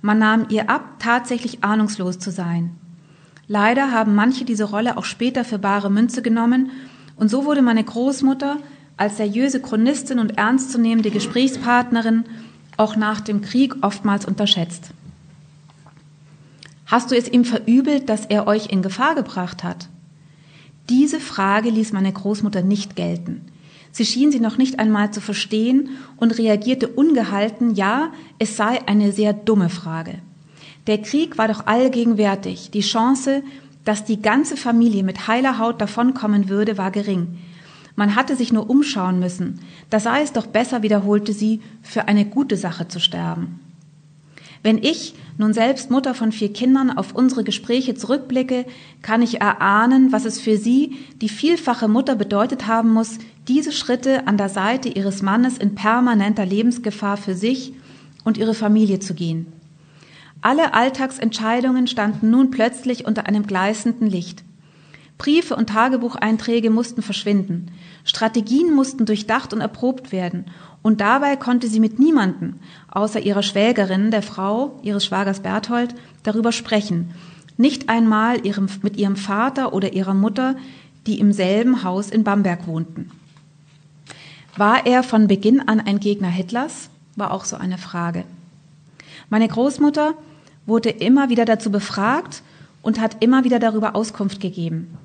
[0.00, 2.70] Man nahm ihr ab, tatsächlich ahnungslos zu sein.
[3.48, 6.70] Leider haben manche diese Rolle auch später für bare Münze genommen
[7.22, 8.56] und so wurde meine Großmutter
[8.96, 12.24] als seriöse Chronistin und ernstzunehmende Gesprächspartnerin
[12.76, 14.90] auch nach dem Krieg oftmals unterschätzt.
[16.84, 19.88] Hast du es ihm verübelt, dass er euch in Gefahr gebracht hat?
[20.88, 23.42] Diese Frage ließ meine Großmutter nicht gelten.
[23.92, 28.10] Sie schien sie noch nicht einmal zu verstehen und reagierte ungehalten, ja,
[28.40, 30.18] es sei eine sehr dumme Frage.
[30.88, 32.72] Der Krieg war doch allgegenwärtig.
[32.72, 33.44] Die Chance,
[33.84, 37.38] dass die ganze Familie mit heiler Haut davonkommen würde, war gering.
[37.96, 39.60] Man hatte sich nur umschauen müssen.
[39.90, 43.60] Da sei es doch besser, wiederholte sie, für eine gute Sache zu sterben.
[44.62, 48.64] Wenn ich, nun selbst Mutter von vier Kindern, auf unsere Gespräche zurückblicke,
[49.02, 53.18] kann ich erahnen, was es für sie, die vielfache Mutter bedeutet haben muss,
[53.48, 57.72] diese Schritte an der Seite ihres Mannes in permanenter Lebensgefahr für sich
[58.24, 59.46] und ihre Familie zu gehen.
[60.42, 64.42] Alle Alltagsentscheidungen standen nun plötzlich unter einem gleißenden Licht.
[65.16, 67.70] Briefe und Tagebucheinträge mussten verschwinden.
[68.04, 70.46] Strategien mussten durchdacht und erprobt werden.
[70.82, 72.58] Und dabei konnte sie mit niemanden,
[72.90, 77.14] außer ihrer Schwägerin, der Frau ihres Schwagers Berthold, darüber sprechen.
[77.56, 80.56] Nicht einmal ihrem, mit ihrem Vater oder ihrer Mutter,
[81.06, 83.12] die im selben Haus in Bamberg wohnten.
[84.56, 86.90] War er von Beginn an ein Gegner Hitlers?
[87.14, 88.24] War auch so eine Frage.
[89.30, 90.14] Meine Großmutter
[90.66, 92.42] wurde immer wieder dazu befragt
[92.82, 94.98] und hat immer wieder darüber Auskunft gegeben.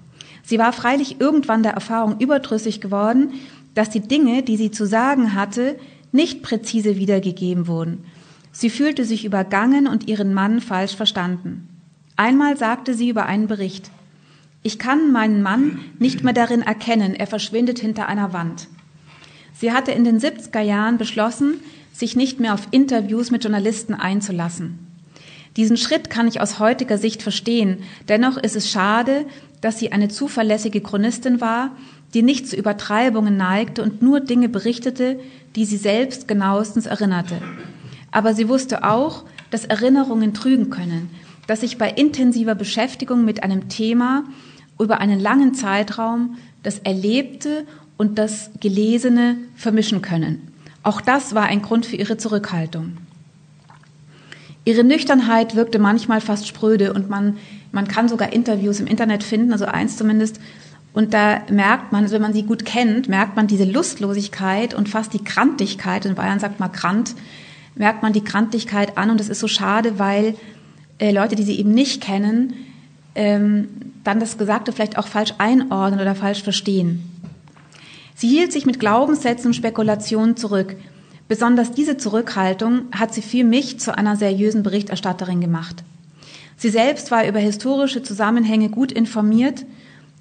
[0.44, 3.34] Sie war freilich irgendwann der Erfahrung überdrüssig geworden,
[3.76, 5.78] dass die Dinge, die sie zu sagen hatte,
[6.12, 8.06] nicht präzise wiedergegeben wurden.
[8.52, 11.68] Sie fühlte sich übergangen und ihren Mann falsch verstanden.
[12.16, 13.92] Einmal sagte sie über einen Bericht,
[14.64, 18.68] ich kann meinen Mann nicht mehr darin erkennen, er verschwindet hinter einer Wand.
[19.54, 21.60] Sie hatte in den 70er Jahren beschlossen,
[21.94, 24.87] sich nicht mehr auf Interviews mit Journalisten einzulassen.
[25.58, 27.80] Diesen Schritt kann ich aus heutiger Sicht verstehen.
[28.08, 29.26] Dennoch ist es schade,
[29.60, 31.76] dass sie eine zuverlässige Chronistin war,
[32.14, 35.20] die nicht zu Übertreibungen neigte und nur Dinge berichtete,
[35.56, 37.42] die sie selbst genauestens erinnerte.
[38.12, 41.10] Aber sie wusste auch, dass Erinnerungen trügen können,
[41.48, 44.26] dass sich bei intensiver Beschäftigung mit einem Thema
[44.80, 47.66] über einen langen Zeitraum das Erlebte
[47.98, 50.54] und das Gelesene vermischen können.
[50.84, 52.98] Auch das war ein Grund für ihre Zurückhaltung.
[54.68, 57.38] Ihre Nüchternheit wirkte manchmal fast spröde und man,
[57.72, 60.42] man kann sogar Interviews im Internet finden, also eins zumindest.
[60.92, 65.14] Und da merkt man, wenn man sie gut kennt, merkt man diese Lustlosigkeit und fast
[65.14, 67.16] die Krantigkeit, in Bayern sagt man Krant,
[67.76, 70.36] merkt man die Krantigkeit an und das ist so schade, weil
[70.98, 72.52] äh, Leute, die sie eben nicht kennen,
[73.16, 73.70] ähm,
[74.04, 77.10] dann das Gesagte vielleicht auch falsch einordnen oder falsch verstehen.
[78.16, 80.76] Sie hielt sich mit Glaubenssätzen und Spekulationen zurück.
[81.28, 85.84] Besonders diese Zurückhaltung hat sie für mich zu einer seriösen Berichterstatterin gemacht.
[86.56, 89.66] Sie selbst war über historische Zusammenhänge gut informiert,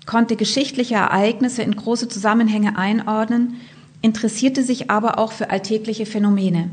[0.05, 3.57] konnte geschichtliche Ereignisse in große Zusammenhänge einordnen,
[4.03, 6.71] interessierte sich aber auch für alltägliche Phänomene.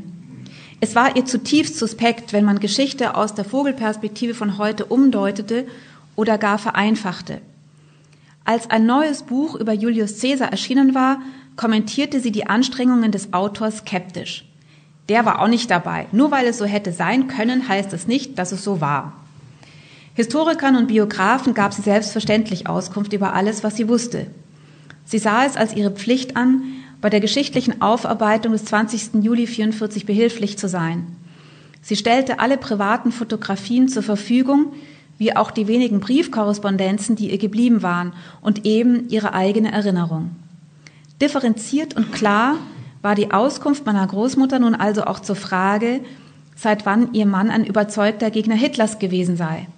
[0.80, 5.66] Es war ihr zutiefst suspekt, wenn man Geschichte aus der Vogelperspektive von heute umdeutete
[6.16, 7.40] oder gar vereinfachte.
[8.44, 11.20] Als ein neues Buch über Julius Caesar erschienen war,
[11.56, 14.44] kommentierte sie die Anstrengungen des Autors skeptisch.
[15.08, 16.06] Der war auch nicht dabei.
[16.12, 19.12] Nur weil es so hätte sein können, heißt es nicht, dass es so war.
[20.14, 24.28] Historikern und Biografen gab sie selbstverständlich Auskunft über alles, was sie wusste.
[25.04, 26.62] Sie sah es als ihre Pflicht an,
[27.00, 29.22] bei der geschichtlichen Aufarbeitung des 20.
[29.22, 31.06] Juli 44 behilflich zu sein.
[31.82, 34.72] Sie stellte alle privaten Fotografien zur Verfügung,
[35.18, 40.30] wie auch die wenigen Briefkorrespondenzen, die ihr geblieben waren, und eben ihre eigene Erinnerung.
[41.20, 42.56] Differenziert und klar
[43.02, 46.00] war die Auskunft meiner Großmutter nun also auch zur Frage,
[46.56, 49.68] seit wann ihr Mann ein überzeugter Gegner Hitlers gewesen sei.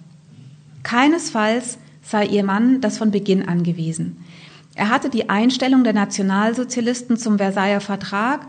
[0.83, 4.23] Keinesfalls sei ihr Mann das von Beginn an gewesen.
[4.75, 8.47] Er hatte die Einstellung der Nationalsozialisten zum Versailler Vertrag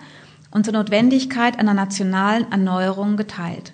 [0.51, 3.73] und zur Notwendigkeit einer nationalen Erneuerung geteilt.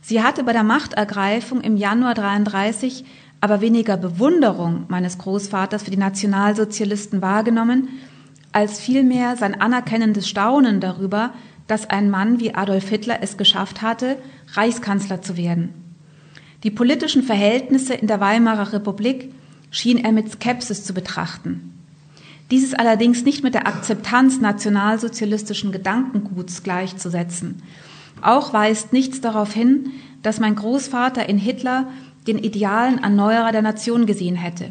[0.00, 3.04] Sie hatte bei der Machtergreifung im Januar 33
[3.44, 7.90] aber weniger Bewunderung meines Großvaters für die Nationalsozialisten wahrgenommen,
[8.52, 11.34] als vielmehr sein anerkennendes Staunen darüber,
[11.66, 14.16] dass ein Mann wie Adolf Hitler es geschafft hatte,
[14.54, 15.74] Reichskanzler zu werden.
[16.62, 19.34] Die politischen Verhältnisse in der Weimarer Republik
[19.70, 21.74] schien er mit Skepsis zu betrachten.
[22.50, 27.62] Dieses allerdings nicht mit der Akzeptanz nationalsozialistischen Gedankenguts gleichzusetzen.
[28.22, 29.90] Auch weist nichts darauf hin,
[30.22, 31.88] dass mein Großvater in Hitler
[32.26, 34.70] den idealen Erneuerer der Nation gesehen hätte.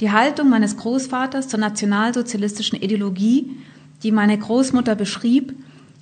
[0.00, 3.50] Die Haltung meines Großvaters zur nationalsozialistischen Ideologie,
[4.02, 5.54] die meine Großmutter beschrieb,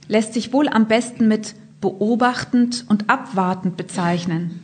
[0.08, 4.60] lässt sich wohl am besten mit beobachtend und abwartend bezeichnen.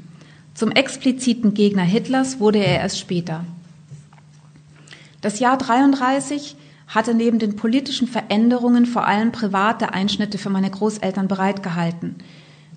[0.55, 3.45] Zum expliziten Gegner Hitlers wurde er erst später.
[5.23, 6.57] Das Jahr 33
[6.89, 12.17] hatte neben den politischen Veränderungen vor allem private Einschnitte für meine Großeltern bereitgehalten.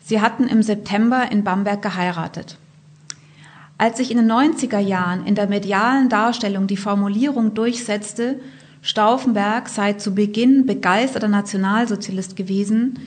[0.02, 2.58] Sie hatten im September in Bamberg geheiratet.
[3.78, 8.40] Als sich in den 90er Jahren in der medialen Darstellung die Formulierung durchsetzte,
[8.82, 13.00] Stauffenberg sei zu Beginn begeisterter Nationalsozialist gewesen,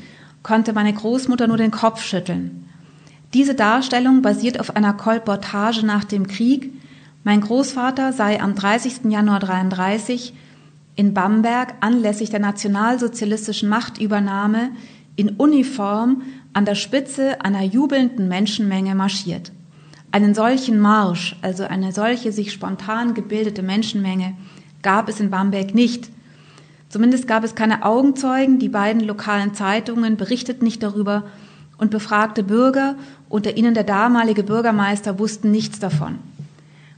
[0.43, 2.69] konnte meine Großmutter nur den Kopf schütteln.
[3.33, 6.73] Diese Darstellung basiert auf einer Kolportage nach dem Krieg.
[7.25, 9.05] Mein Großvater sei am 30.
[9.11, 10.35] Januar 33
[10.97, 14.71] in Bamberg anlässlich der nationalsozialistischen Machtübernahme
[15.17, 19.53] in Uniform an der Spitze einer jubelnden Menschenmenge marschiert.
[20.11, 24.35] Einen solchen Marsch, also eine solche sich spontan gebildete Menschenmenge,
[24.83, 26.09] gab es in Bamberg nicht.
[26.89, 31.25] Zumindest gab es keine Augenzeugen, die beiden lokalen Zeitungen berichteten nicht darüber
[31.77, 32.97] und befragte Bürger,
[33.29, 36.19] unter ihnen der damalige Bürgermeister, wussten nichts davon.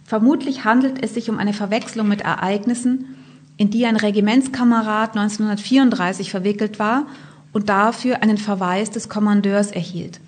[0.04, 3.16] Vermutlich handelt es sich um eine Verwechslung mit Ereignissen,
[3.56, 7.06] in die ein Regimentskamerad 1934 verwickelt war
[7.52, 10.20] und dafür einen Verweis des Kommandeurs erhielt.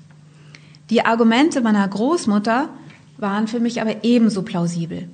[0.92, 2.68] Die Argumente meiner Großmutter
[3.16, 5.08] waren für mich aber ebenso plausibel.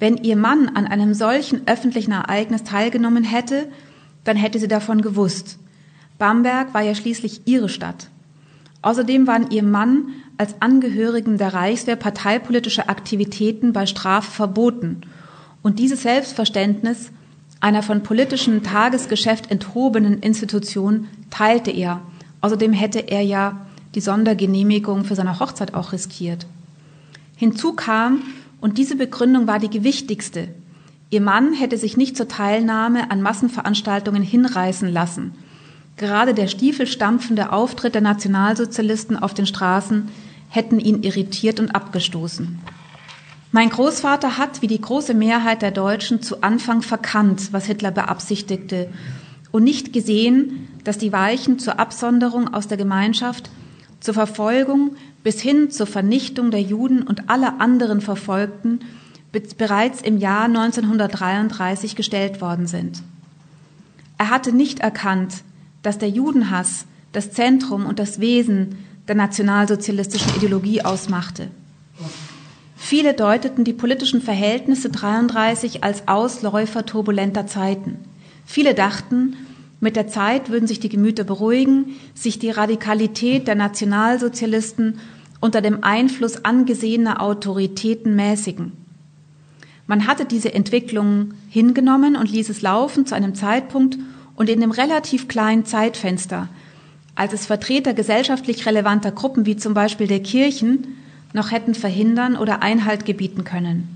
[0.00, 3.68] Wenn ihr Mann an einem solchen öffentlichen Ereignis teilgenommen hätte,
[4.24, 5.56] dann hätte sie davon gewusst.
[6.18, 8.08] Bamberg war ja schließlich ihre Stadt.
[8.82, 15.02] Außerdem waren ihr Mann als Angehörigen der Reichswehr parteipolitische Aktivitäten bei Strafe verboten.
[15.62, 17.12] Und dieses Selbstverständnis
[17.60, 22.00] einer von politischem Tagesgeschäft enthobenen Institution teilte er.
[22.40, 23.64] Außerdem hätte er ja
[23.94, 26.46] die Sondergenehmigung für seine Hochzeit auch riskiert.
[27.36, 28.22] Hinzu kam,
[28.60, 30.48] und diese Begründung war die gewichtigste.
[31.10, 35.34] Ihr Mann hätte sich nicht zur Teilnahme an Massenveranstaltungen hinreißen lassen.
[35.96, 40.08] Gerade der stiefelstampfende Auftritt der Nationalsozialisten auf den Straßen
[40.48, 42.58] hätten ihn irritiert und abgestoßen.
[43.52, 48.88] Mein Großvater hat, wie die große Mehrheit der Deutschen, zu Anfang verkannt, was Hitler beabsichtigte,
[49.52, 53.50] und nicht gesehen, dass die Weichen zur Absonderung aus der Gemeinschaft,
[54.04, 58.80] zur Verfolgung bis hin zur Vernichtung der Juden und aller anderen Verfolgten
[59.56, 63.02] bereits im Jahr 1933 gestellt worden sind.
[64.18, 65.36] Er hatte nicht erkannt,
[65.82, 68.76] dass der Judenhass das Zentrum und das Wesen
[69.08, 71.48] der nationalsozialistischen Ideologie ausmachte.
[72.76, 77.96] Viele deuteten die politischen Verhältnisse 33 als Ausläufer turbulenter Zeiten.
[78.44, 79.34] Viele dachten,
[79.84, 84.98] mit der Zeit würden sich die Gemüter beruhigen, sich die Radikalität der Nationalsozialisten
[85.40, 88.72] unter dem Einfluss angesehener Autoritäten mäßigen.
[89.86, 93.98] Man hatte diese Entwicklung hingenommen und ließ es laufen zu einem Zeitpunkt
[94.36, 96.48] und in dem relativ kleinen Zeitfenster,
[97.14, 100.96] als es Vertreter gesellschaftlich relevanter Gruppen wie zum Beispiel der Kirchen
[101.34, 103.86] noch hätten verhindern oder Einhalt gebieten können.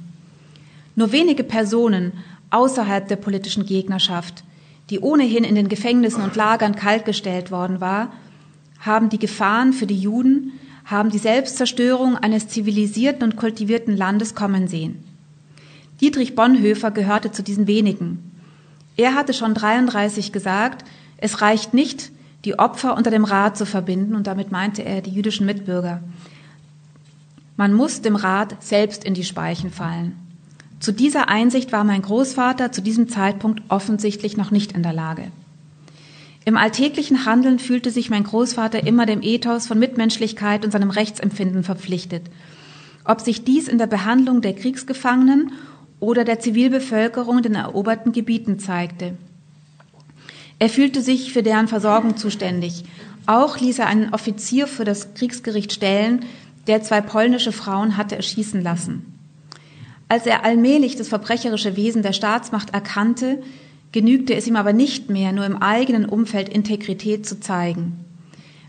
[0.97, 2.13] Nur wenige Personen
[2.51, 4.45] außerhalb der politischen Gegnerschaft,
[4.91, 8.13] die ohnehin in den Gefängnissen und Lagern kaltgestellt worden war,
[8.81, 10.53] haben die Gefahren für die Juden
[10.89, 15.05] haben die Selbstzerstörung eines zivilisierten und kultivierten Landes kommen sehen.
[16.01, 18.33] Dietrich Bonhoeffer gehörte zu diesen wenigen.
[18.97, 20.85] Er hatte schon 33 gesagt,
[21.19, 22.11] es reicht nicht,
[22.45, 26.01] die Opfer unter dem Rat zu verbinden, und damit meinte er die jüdischen Mitbürger.
[27.57, 30.17] Man muss dem Rat selbst in die Speichen fallen.
[30.81, 35.33] Zu dieser Einsicht war mein Großvater zu diesem Zeitpunkt offensichtlich noch nicht in der Lage.
[36.45, 41.65] Im alltäglichen Handeln fühlte sich mein Großvater immer dem Ethos von Mitmenschlichkeit und seinem Rechtsempfinden
[41.65, 42.23] verpflichtet.
[43.05, 45.53] Ob sich dies in der Behandlung der Kriegsgefangenen
[46.01, 49.15] oder der Zivilbevölkerung in den eroberten Gebieten zeigte.
[50.61, 52.85] Er fühlte sich für deren Versorgung zuständig.
[53.27, 56.25] Auch ließ er einen Offizier für das Kriegsgericht stellen,
[56.67, 59.18] der zwei polnische Frauen hatte erschießen lassen.
[60.09, 63.43] Als er allmählich das verbrecherische Wesen der Staatsmacht erkannte,
[63.93, 68.05] genügte es ihm aber nicht mehr, nur im eigenen Umfeld Integrität zu zeigen.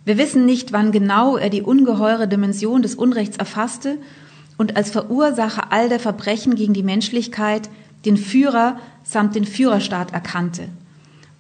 [0.06, 3.98] Wir wissen nicht, wann genau er die ungeheure Dimension des Unrechts erfasste
[4.58, 7.70] und als Verursacher all der Verbrechen gegen die Menschlichkeit
[8.06, 10.70] den Führer samt den Führerstaat erkannte.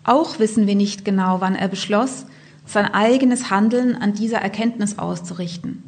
[0.04, 2.26] Auch wissen wir nicht genau, wann er beschloss,
[2.66, 5.84] sein eigenes Handeln an dieser Erkenntnis auszurichten.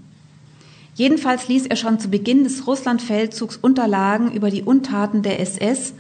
[0.96, 5.94] Jedenfalls ließ er schon zu Beginn des Russlandfeldzugs Unterlagen über die Untaten der SS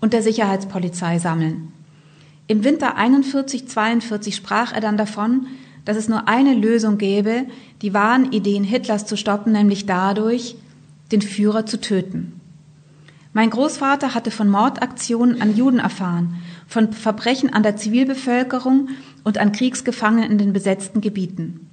[0.00, 1.72] und der Sicherheitspolizei sammeln.
[2.46, 5.46] Im Winter 41-42 sprach er dann davon,
[5.86, 7.46] dass es nur eine Lösung gäbe,
[7.82, 10.56] die wahren Ideen Hitlers zu stoppen, nämlich dadurch,
[11.10, 12.40] den Führer zu töten.
[13.32, 16.36] Mein Großvater hatte von Mordaktionen an Juden erfahren,
[16.68, 18.90] von Verbrechen an der Zivilbevölkerung
[19.24, 21.68] und an Kriegsgefangenen in den besetzten Gebieten.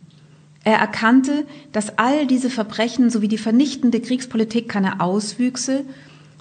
[0.64, 5.84] Er erkannte, dass all diese Verbrechen sowie die vernichtende Kriegspolitik keine Auswüchse,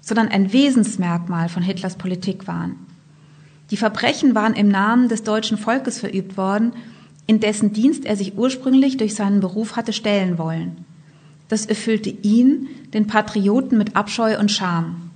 [0.03, 2.77] sondern ein Wesensmerkmal von Hitlers Politik waren.
[3.71, 6.73] Die Verbrechen waren im Namen des deutschen Volkes verübt worden,
[7.27, 10.85] in dessen Dienst er sich ursprünglich durch seinen Beruf hatte stellen wollen.
[11.49, 15.11] Das erfüllte ihn, den Patrioten, mit Abscheu und Scham.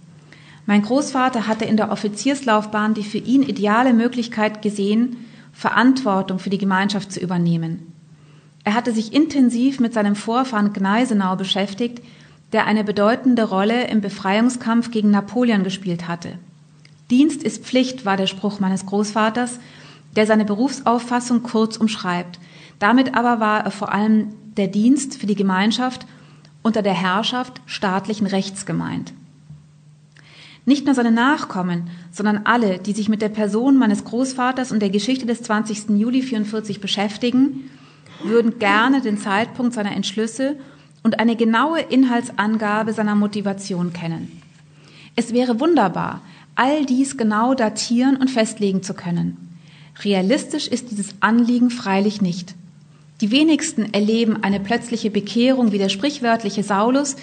[0.67, 5.17] Mein Großvater hatte in der Offizierslaufbahn die für ihn ideale Möglichkeit gesehen,
[5.53, 7.94] Verantwortung für die Gemeinschaft zu übernehmen.
[8.65, 12.03] Er hatte sich intensiv mit seinem Vorfahren Gneisenau beschäftigt,
[12.53, 16.39] der eine bedeutende Rolle im Befreiungskampf gegen Napoleon gespielt hatte.
[17.11, 19.59] Dienst ist Pflicht war der Spruch meines Großvaters,
[20.17, 22.39] der seine Berufsauffassung kurz umschreibt.
[22.79, 26.07] Damit aber war er vor allem der Dienst für die Gemeinschaft
[26.63, 29.13] unter der Herrschaft staatlichen Rechts gemeint.
[30.65, 34.89] Nicht nur seine Nachkommen, sondern alle, die sich mit der Person meines Großvaters und der
[34.89, 35.91] Geschichte des 20.
[35.91, 37.69] Juli 44 beschäftigen,
[38.23, 40.57] würden gerne den Zeitpunkt seiner Entschlüsse
[41.03, 44.41] und eine genaue Inhaltsangabe seiner Motivation kennen.
[45.17, 46.23] Es wäre wunderbar,
[46.55, 49.59] all dies genau datieren und festlegen zu können.
[50.03, 52.55] Realistisch ist dieses Anliegen freilich nicht.
[53.21, 57.17] Die wenigsten erleben eine plötzliche Bekehrung wie der sprichwörtliche Saulus,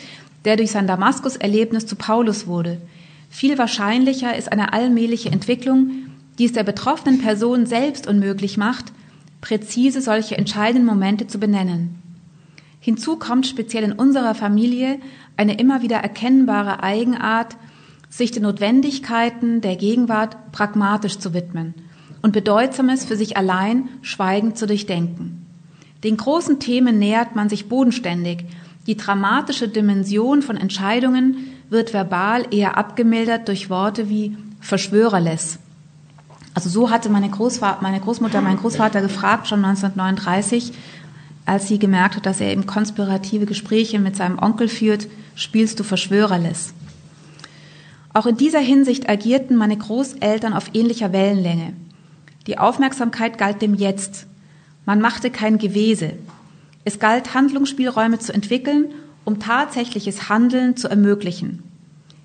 [0.46, 2.82] der durch sein Damaskus-Erlebnis zu Paulus wurde.
[3.30, 5.92] Viel wahrscheinlicher ist eine allmähliche Entwicklung,
[6.40, 8.92] die es der betroffenen Person selbst unmöglich macht,
[9.42, 12.02] präzise solche entscheidenden Momente zu benennen.
[12.80, 15.00] Hinzu kommt speziell in unserer Familie
[15.38, 17.58] eine immer wieder erkennbare Eigenart,
[18.10, 21.74] sich den Notwendigkeiten der Gegenwart pragmatisch zu widmen
[22.22, 25.46] und Bedeutsames für sich allein schweigend zu durchdenken.
[26.04, 28.46] Den großen Themen nähert man sich bodenständig.
[28.88, 31.38] Die dramatische Dimension von Entscheidungen
[31.70, 35.60] wird verbal eher abgemildert durch Worte wie Verschwörerless.
[36.54, 40.74] Also so hatte meine, Großvater, meine Großmutter meinen Großvater gefragt, schon 1939,
[41.46, 45.84] als sie gemerkt hat, dass er eben konspirative Gespräche mit seinem Onkel führt, spielst du
[45.84, 46.74] Verschwörerless.
[48.14, 51.74] Auch in dieser Hinsicht agierten meine Großeltern auf ähnlicher Wellenlänge.
[52.48, 54.28] Die Aufmerksamkeit galt dem Jetzt.
[54.86, 56.14] Man machte kein Gewese.
[56.84, 58.92] Es galt, Handlungsspielräume zu entwickeln,
[59.24, 61.64] um tatsächliches Handeln zu ermöglichen.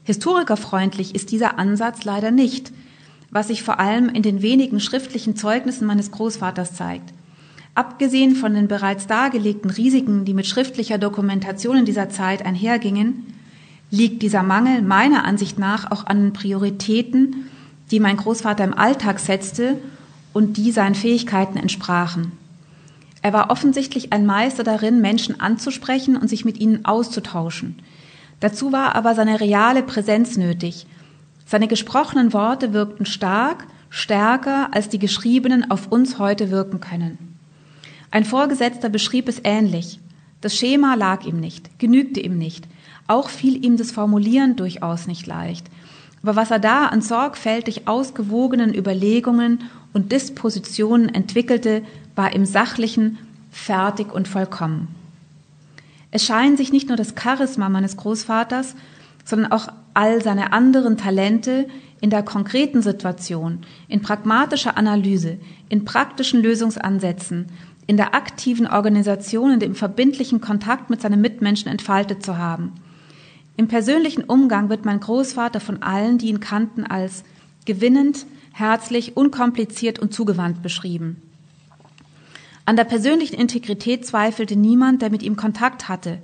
[0.05, 2.73] Historikerfreundlich ist dieser Ansatz leider nicht,
[3.31, 7.13] was sich vor allem in den wenigen schriftlichen Zeugnissen meines Großvaters zeigt.
[7.75, 13.27] Abgesehen von den bereits dargelegten Risiken, die mit schriftlicher Dokumentation in dieser Zeit einhergingen,
[13.91, 17.49] liegt dieser Mangel meiner Ansicht nach auch an Prioritäten,
[17.91, 19.79] die mein Großvater im Alltag setzte
[20.33, 22.33] und die seinen Fähigkeiten entsprachen.
[23.23, 27.77] Er war offensichtlich ein Meister darin, Menschen anzusprechen und sich mit ihnen auszutauschen.
[28.41, 30.87] Dazu war aber seine reale Präsenz nötig.
[31.47, 37.39] Seine gesprochenen Worte wirkten stark, stärker, als die geschriebenen auf uns heute wirken können.
[38.11, 40.01] Ein Vorgesetzter beschrieb es ähnlich.
[40.41, 42.67] Das Schema lag ihm nicht, genügte ihm nicht.
[43.07, 45.67] Auch fiel ihm das Formulieren durchaus nicht leicht.
[46.23, 51.83] Aber was er da an sorgfältig ausgewogenen Überlegungen und Dispositionen entwickelte,
[52.17, 53.19] war im Sachlichen
[53.53, 54.89] fertig und vollkommen.
[56.11, 58.75] Es scheinen sich nicht nur das Charisma meines Großvaters,
[59.27, 61.69] sondern auch all seine anderen Talente
[62.01, 63.59] in der konkreten Situation,
[63.89, 65.37] in pragmatischer Analyse,
[65.69, 67.49] in praktischen Lösungsansätzen,
[67.87, 72.73] in der aktiven Organisation und im verbindlichen Kontakt mit seinen Mitmenschen entfaltet zu haben–
[73.57, 77.25] im persönlichen Umgang wird mein Großvater von allen, die ihn kannten, als
[77.65, 81.23] gewinnend, herzlich, unkompliziert und zugewandt beschrieben.
[82.67, 86.19] An der persönlichen Integrität zweifelte niemand, der mit ihm Kontakt hatte,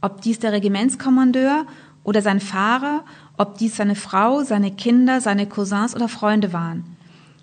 [0.00, 1.66] ob dies der Regimentskommandeur
[2.04, 3.04] oder sein Fahrer,
[3.36, 6.84] ob dies seine Frau, seine Kinder, seine Cousins oder Freunde waren.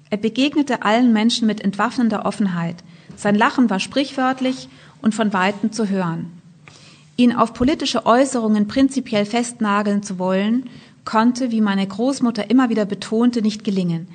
[0.10, 2.78] Er begegnete allen Menschen mit entwaffnender Offenheit.
[3.16, 4.70] Sein Lachen war sprichwörtlich
[5.02, 6.32] und von weitem zu hören.
[7.16, 10.70] Ihn auf politische Äußerungen prinzipiell festnageln zu wollen,
[11.06, 14.08] konnte, wie meine Großmutter immer wieder betonte, nicht gelingen.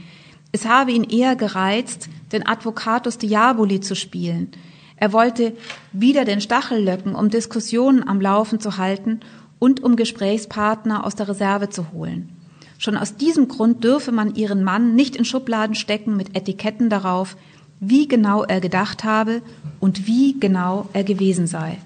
[0.52, 4.52] Es habe ihn eher gereizt, den Advocatus Diaboli zu spielen.
[4.96, 5.56] Er wollte
[5.92, 9.20] wieder den Stachel löcken, um Diskussionen am Laufen zu halten
[9.64, 12.28] und um Gesprächspartner aus der Reserve zu holen.
[12.76, 17.34] Schon aus diesem Grund dürfe man ihren Mann nicht in Schubladen stecken mit Etiketten darauf,
[17.80, 19.40] wie genau er gedacht habe
[19.80, 21.78] und wie genau er gewesen sei.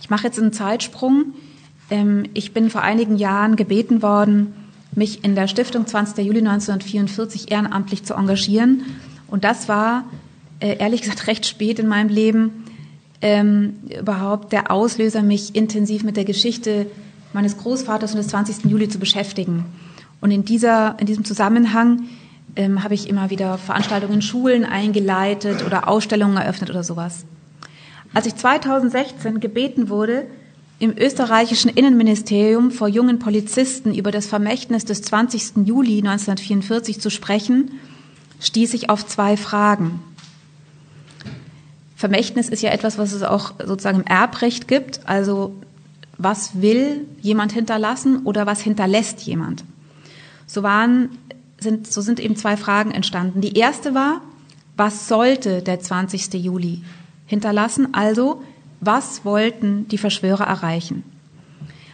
[0.00, 1.26] Ich mache jetzt einen Zeitsprung.
[1.90, 4.52] Ähm, ich bin vor einigen Jahren gebeten worden,
[4.96, 6.26] mich in der Stiftung 20.
[6.26, 8.82] Juli 1944 ehrenamtlich zu engagieren.
[9.28, 10.06] Und das war,
[10.58, 12.61] äh, ehrlich gesagt, recht spät in meinem Leben
[13.22, 16.86] ähm, überhaupt der Auslöser, mich intensiv mit der Geschichte
[17.32, 18.64] meines Großvaters und des 20.
[18.66, 19.64] Juli zu beschäftigen.
[20.20, 22.08] Und in, dieser, in diesem Zusammenhang
[22.56, 27.24] ähm, habe ich immer wieder Veranstaltungen in Schulen eingeleitet oder Ausstellungen eröffnet oder sowas.
[28.12, 30.26] Als ich 2016 gebeten wurde,
[30.78, 35.64] im österreichischen Innenministerium vor jungen Polizisten über das Vermächtnis des 20.
[35.64, 37.70] Juli 1944 zu sprechen,
[38.40, 40.00] stieß ich auf zwei Fragen.
[42.02, 44.98] Vermächtnis ist ja etwas, was es auch sozusagen im Erbrecht gibt.
[45.04, 45.54] Also
[46.18, 49.62] was will jemand hinterlassen oder was hinterlässt jemand?
[50.48, 51.10] So waren,
[51.60, 53.40] sind, so sind eben zwei Fragen entstanden.
[53.40, 54.20] Die erste war,
[54.76, 56.34] was sollte der 20.
[56.34, 56.82] Juli
[57.26, 57.94] hinterlassen?
[57.94, 58.42] Also,
[58.80, 61.04] was wollten die Verschwörer erreichen?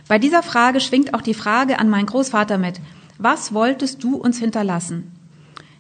[0.08, 2.80] Bei dieser Frage schwingt auch die Frage an meinen Großvater mit.
[3.18, 5.12] Was wolltest du uns hinterlassen?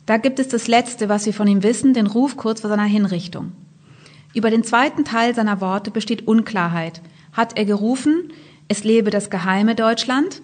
[0.04, 2.84] Da gibt es das Letzte, was wir von ihm wissen, den Ruf kurz vor seiner
[2.84, 3.52] Hinrichtung.
[4.34, 7.00] Über den zweiten Teil seiner Worte besteht Unklarheit.
[7.32, 8.32] Hat er gerufen,
[8.68, 10.42] es lebe das geheime Deutschland,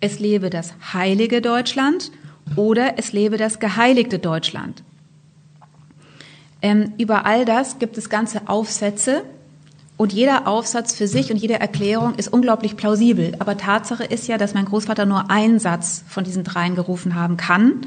[0.00, 2.10] es lebe das heilige Deutschland
[2.56, 4.82] oder es lebe das geheiligte Deutschland?
[6.62, 9.22] Ähm, über all das gibt es ganze Aufsätze
[9.96, 13.34] und jeder Aufsatz für sich und jede Erklärung ist unglaublich plausibel.
[13.38, 17.36] Aber Tatsache ist ja, dass mein Großvater nur einen Satz von diesen dreien gerufen haben
[17.36, 17.82] kann.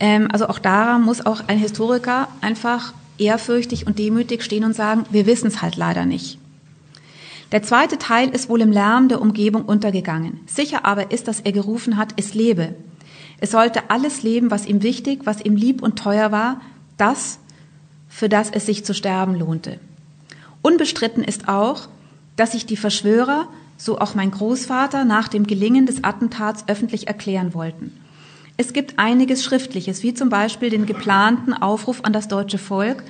[0.00, 2.92] Ähm, also auch daran muss auch ein Historiker einfach
[3.22, 6.38] ehrfürchtig und demütig stehen und sagen, wir wissen es halt leider nicht.
[7.52, 10.40] Der zweite Teil ist wohl im Lärm der Umgebung untergegangen.
[10.46, 12.74] Sicher aber ist, dass er gerufen hat, es lebe.
[13.40, 16.60] Es sollte alles leben, was ihm wichtig, was ihm lieb und teuer war,
[16.96, 17.38] das,
[18.08, 19.78] für das es sich zu sterben lohnte.
[20.62, 21.88] Unbestritten ist auch,
[22.36, 27.52] dass sich die Verschwörer, so auch mein Großvater, nach dem Gelingen des Attentats öffentlich erklären
[27.52, 27.92] wollten.
[28.56, 33.02] Es gibt einiges Schriftliches, wie zum Beispiel den geplanten Aufruf an das deutsche Volk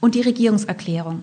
[0.00, 1.22] und die Regierungserklärung.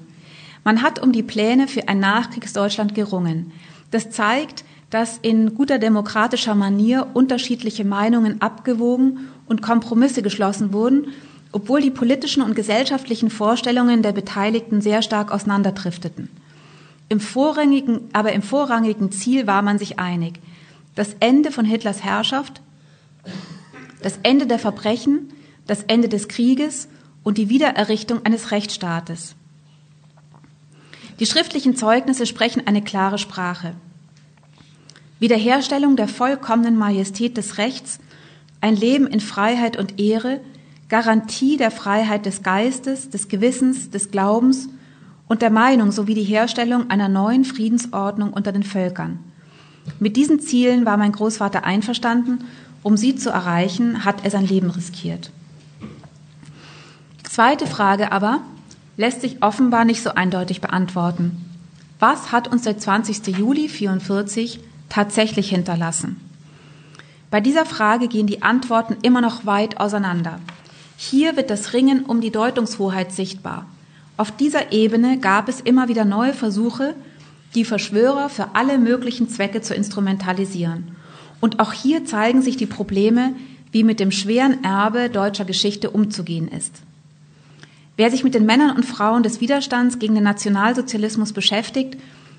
[0.63, 3.51] Man hat um die Pläne für ein Nachkriegsdeutschland gerungen.
[3.91, 11.07] Das zeigt, dass in guter demokratischer Manier unterschiedliche Meinungen abgewogen und Kompromisse geschlossen wurden
[11.51, 16.29] obwohl die politischen und gesellschaftlichen Vorstellungen der Beteiligten sehr stark auseinanderdrifteten.
[17.09, 20.39] Im vorrangigen, aber im vorrangigen Ziel war man sich einig.
[20.93, 22.61] Das Ende von Hitlers Herrschaft,
[24.01, 25.30] das Ende der Verbrechen,
[25.67, 26.88] das Ende des Krieges
[27.23, 29.35] und die Wiedererrichtung eines Rechtsstaates.
[31.19, 33.73] Die schriftlichen Zeugnisse sprechen eine klare Sprache.
[35.19, 37.99] Wiederherstellung der vollkommenen Majestät des Rechts,
[38.61, 40.39] ein Leben in Freiheit und Ehre,
[40.88, 44.69] Garantie der Freiheit des Geistes, des Gewissens, des Glaubens
[45.27, 49.19] und der Meinung sowie die Herstellung einer neuen Friedensordnung unter den Völkern.
[49.99, 52.39] Mit diesen Zielen war mein Großvater einverstanden.
[52.84, 55.31] Um sie zu erreichen, hat er sein Leben riskiert.
[57.23, 58.41] Zweite Frage aber
[58.97, 61.45] lässt sich offenbar nicht so eindeutig beantworten.
[61.99, 63.27] Was hat uns der 20.
[63.27, 66.19] Juli 1944 tatsächlich hinterlassen?
[67.30, 70.39] Bei dieser Frage gehen die Antworten immer noch weit auseinander.
[70.97, 73.65] Hier wird das Ringen um die Deutungshoheit sichtbar.
[74.18, 76.95] Auf dieser Ebene gab es immer wieder neue Versuche,
[77.56, 80.95] die Verschwörer für alle möglichen Zwecke zu instrumentalisieren.
[81.41, 83.33] Und auch hier zeigen sich die Probleme,
[83.71, 86.81] wie mit dem schweren Erbe deutscher Geschichte umzugehen ist.
[87.97, 91.97] Wer sich mit den Männern und Frauen des Widerstands gegen den Nationalsozialismus beschäftigt,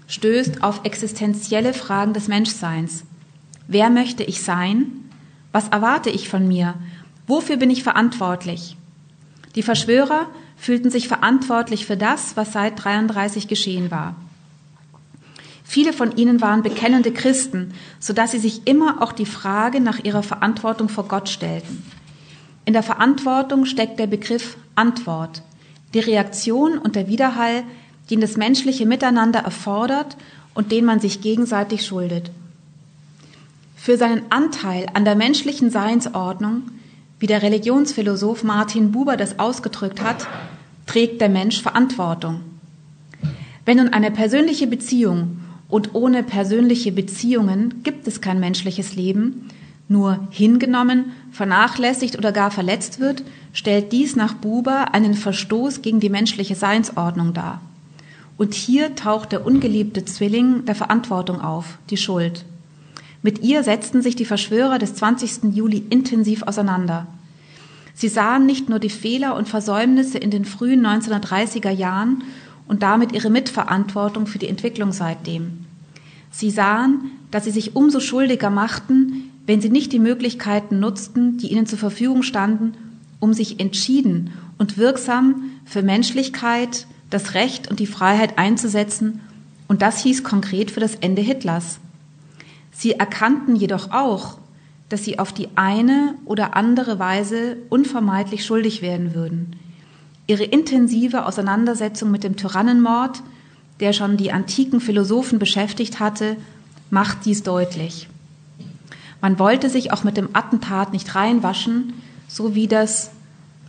[0.09, 3.05] stößt auf existenzielle Fragen des Menschseins.
[3.69, 4.87] Wer möchte ich sein?
[5.53, 6.75] Was erwarte ich von mir?
[7.27, 8.77] Wofür bin ich verantwortlich?
[9.55, 14.17] Die Verschwörer fühlten sich verantwortlich für das, was seit 33 geschehen war.
[15.71, 20.01] Viele von ihnen waren bekennende Christen, so dass sie sich immer auch die Frage nach
[20.03, 21.85] ihrer Verantwortung vor Gott stellten.
[22.65, 25.43] In der Verantwortung steckt der Begriff Antwort,
[25.95, 27.63] die Reaktion und der Widerhall,
[28.11, 30.17] den das menschliche Miteinander erfordert
[30.55, 32.33] und den man sich gegenseitig schuldet.
[33.77, 36.63] Für seinen Anteil an der menschlichen Seinsordnung
[37.21, 40.27] wie der Religionsphilosoph Martin Buber das ausgedrückt hat,
[40.87, 42.41] trägt der Mensch Verantwortung.
[43.65, 45.37] Wenn nun eine persönliche Beziehung
[45.71, 49.49] und ohne persönliche Beziehungen gibt es kein menschliches Leben,
[49.89, 56.11] nur hingenommen, vernachlässigt oder gar verletzt wird, stellt dies nach Buber einen Verstoß gegen die
[56.11, 57.61] menschliche Seinsordnung dar.
[58.37, 62.45] Und hier taucht der ungeliebte Zwilling der Verantwortung auf, die Schuld.
[63.23, 65.55] Mit ihr setzten sich die Verschwörer des 20.
[65.55, 67.07] Juli intensiv auseinander.
[67.93, 72.23] Sie sahen nicht nur die Fehler und Versäumnisse in den frühen 1930er Jahren
[72.71, 75.67] und damit ihre Mitverantwortung für die Entwicklung seitdem.
[76.31, 81.49] Sie sahen, dass sie sich umso schuldiger machten, wenn sie nicht die Möglichkeiten nutzten, die
[81.51, 82.75] ihnen zur Verfügung standen,
[83.19, 89.21] um sich entschieden und wirksam für Menschlichkeit, das Recht und die Freiheit einzusetzen,
[89.67, 91.81] und das hieß konkret für das Ende Hitlers.
[92.71, 94.39] Sie erkannten jedoch auch,
[94.89, 99.57] dass sie auf die eine oder andere Weise unvermeidlich schuldig werden würden.
[100.31, 103.21] Ihre intensive Auseinandersetzung mit dem Tyrannenmord,
[103.81, 106.37] der schon die antiken Philosophen beschäftigt hatte,
[106.89, 108.07] macht dies deutlich.
[109.21, 111.95] Man wollte sich auch mit dem Attentat nicht reinwaschen,
[112.29, 113.11] so wie das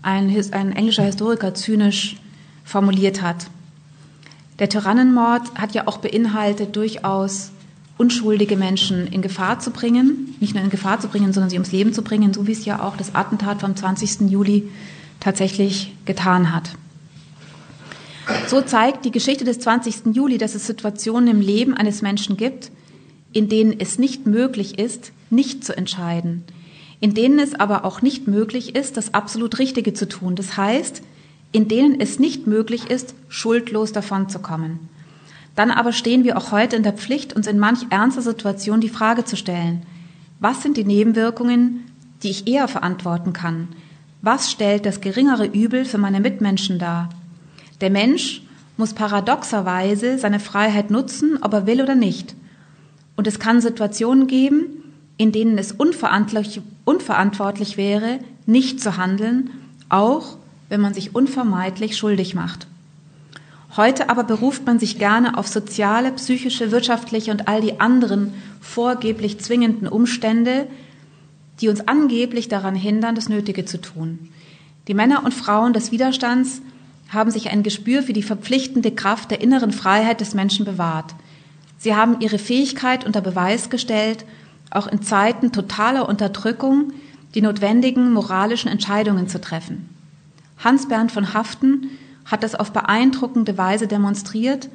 [0.04, 2.18] ein, ein englischer Historiker zynisch
[2.64, 3.48] formuliert hat.
[4.60, 7.50] Der Tyrannenmord hat ja auch beinhaltet durchaus
[7.98, 11.72] unschuldige Menschen in Gefahr zu bringen, nicht nur in Gefahr zu bringen, sondern sie ums
[11.72, 14.30] Leben zu bringen, so wie es ja auch das Attentat vom 20.
[14.30, 14.70] Juli
[15.22, 16.72] tatsächlich getan hat.
[18.48, 20.14] So zeigt die Geschichte des 20.
[20.14, 22.72] Juli, dass es Situationen im Leben eines Menschen gibt,
[23.32, 26.44] in denen es nicht möglich ist, nicht zu entscheiden,
[27.00, 30.36] in denen es aber auch nicht möglich ist, das absolut Richtige zu tun.
[30.36, 31.02] Das heißt,
[31.54, 34.80] in denen es nicht möglich ist, schuldlos davonzukommen.
[35.56, 38.90] Dann aber stehen wir auch heute in der Pflicht, uns in manch ernster Situation die
[38.90, 39.84] Frage zu stellen,
[40.40, 41.86] was sind die Nebenwirkungen,
[42.24, 43.68] die ich eher verantworten kann?
[44.22, 47.10] Was stellt das geringere Übel für meine Mitmenschen dar?
[47.82, 48.44] Der Mensch
[48.78, 52.36] muss paradoxerweise seine Freiheit nutzen, ob er will oder nicht.
[53.16, 54.66] Und es kann Situationen geben,
[55.18, 59.50] in denen es unverantwortlich, unverantwortlich wäre, nicht zu handeln,
[59.90, 60.38] auch
[60.70, 62.68] wenn man sich unvermeidlich schuldig macht.
[63.76, 69.40] Heute aber beruft man sich gerne auf soziale, psychische, wirtschaftliche und all die anderen vorgeblich
[69.40, 70.68] zwingenden Umstände,
[71.62, 74.30] die uns angeblich daran hindern, das Nötige zu tun.
[74.88, 76.62] Die Männer und Frauen des Widerstands
[77.10, 81.14] haben sich ein Gespür für die verpflichtende Kraft der inneren Freiheit des Menschen bewahrt.
[81.78, 84.26] Sie haben ihre Fähigkeit unter Beweis gestellt,
[84.72, 86.94] auch in Zeiten totaler Unterdrückung
[87.36, 89.90] die notwendigen moralischen Entscheidungen zu treffen.
[90.58, 91.90] Hans Bernd von Haften
[92.26, 94.70] hat das auf beeindruckende Weise demonstriert,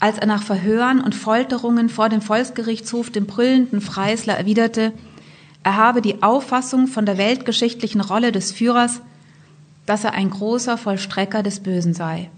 [0.00, 4.92] als er nach Verhören und Folterungen vor dem Volksgerichtshof dem brüllenden Freisler erwiderte,
[5.64, 9.00] er habe die Auffassung von der weltgeschichtlichen Rolle des Führers,
[9.86, 12.30] dass er ein großer Vollstrecker des Bösen sei.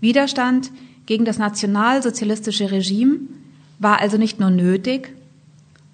[0.00, 0.70] Widerstand
[1.06, 3.20] gegen das nationalsozialistische Regime
[3.78, 5.14] war also nicht nur nötig,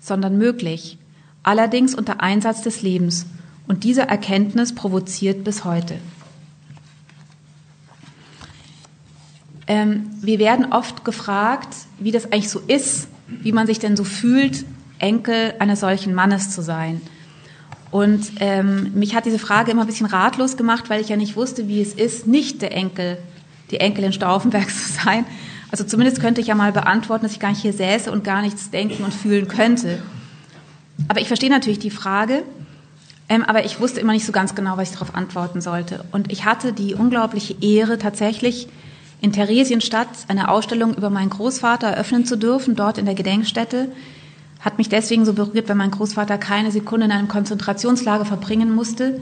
[0.01, 0.97] sondern möglich,
[1.43, 3.27] allerdings unter Einsatz des Lebens
[3.67, 5.99] und diese Erkenntnis provoziert bis heute.
[9.67, 14.05] Ähm, wir werden oft gefragt, wie das eigentlich so ist, wie man sich denn so
[14.05, 14.65] fühlt,
[14.99, 17.01] Enkel eines solchen Mannes zu sein.
[17.91, 21.37] Und ähm, mich hat diese Frage immer ein bisschen ratlos gemacht, weil ich ja nicht
[21.37, 23.19] wusste, wie es ist, nicht der Enkel,
[23.71, 25.25] die Enkelin Stauffenbergs zu sein.
[25.71, 28.43] Also zumindest könnte ich ja mal beantworten, dass ich gar nicht hier säße und gar
[28.43, 30.03] nichts denken und fühlen könnte.
[31.09, 32.43] Aber ich verstehe natürlich die Frage.
[33.29, 36.05] Ähm, aber ich wusste immer nicht so ganz genau, was ich darauf antworten sollte.
[36.13, 38.69] Und ich hatte die unglaubliche Ehre, tatsächlich
[39.21, 43.89] in Theresienstadt eine Ausstellung über meinen Großvater eröffnen zu dürfen, dort in der Gedenkstätte.
[44.61, 49.21] Hat mich deswegen so berührt, weil mein Großvater keine Sekunde in einem Konzentrationslager verbringen musste.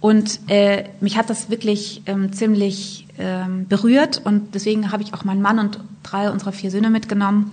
[0.00, 4.20] Und äh, mich hat das wirklich ähm, ziemlich ähm, berührt.
[4.24, 7.52] Und deswegen habe ich auch meinen Mann und drei unserer vier Söhne mitgenommen.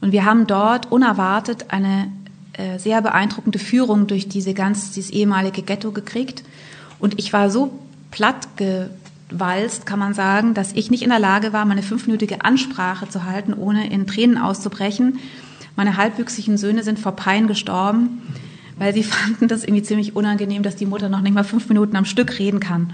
[0.00, 2.10] Und wir haben dort unerwartet eine
[2.54, 6.42] äh, sehr beeindruckende Führung durch diese ganz, dieses ehemalige Ghetto gekriegt.
[6.98, 7.72] Und ich war so
[8.10, 13.08] platt gewalzt, kann man sagen, dass ich nicht in der Lage war, meine fünfminütige Ansprache
[13.08, 15.18] zu halten, ohne in Tränen auszubrechen.
[15.76, 18.22] Meine halbwüchsigen Söhne sind vor Pein gestorben,
[18.78, 21.96] weil sie fanden das irgendwie ziemlich unangenehm, dass die Mutter noch nicht mal fünf Minuten
[21.96, 22.92] am Stück reden kann.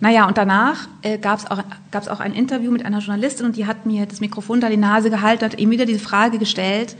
[0.00, 1.62] Naja, und danach äh, gab es auch,
[2.10, 5.10] auch ein Interview mit einer Journalistin und die hat mir das Mikrofon da die Nase
[5.10, 6.96] gehalten, hat eben wieder diese Frage gestellt,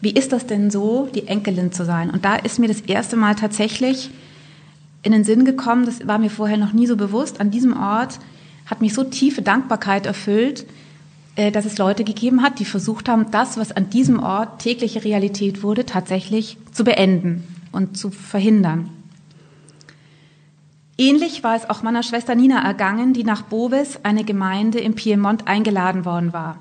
[0.00, 2.10] wie ist das denn so, die Enkelin zu sein?
[2.10, 4.10] Und da ist mir das erste Mal tatsächlich
[5.02, 8.18] in den Sinn gekommen, das war mir vorher noch nie so bewusst, an diesem Ort
[8.66, 10.66] hat mich so tiefe Dankbarkeit erfüllt,
[11.38, 15.62] dass es Leute gegeben hat, die versucht haben, das, was an diesem Ort tägliche Realität
[15.62, 18.90] wurde, tatsächlich zu beenden und zu verhindern.
[21.00, 25.46] Ähnlich war es auch meiner Schwester Nina ergangen, die nach Boves, eine Gemeinde im Piemont,
[25.46, 26.58] eingeladen worden war.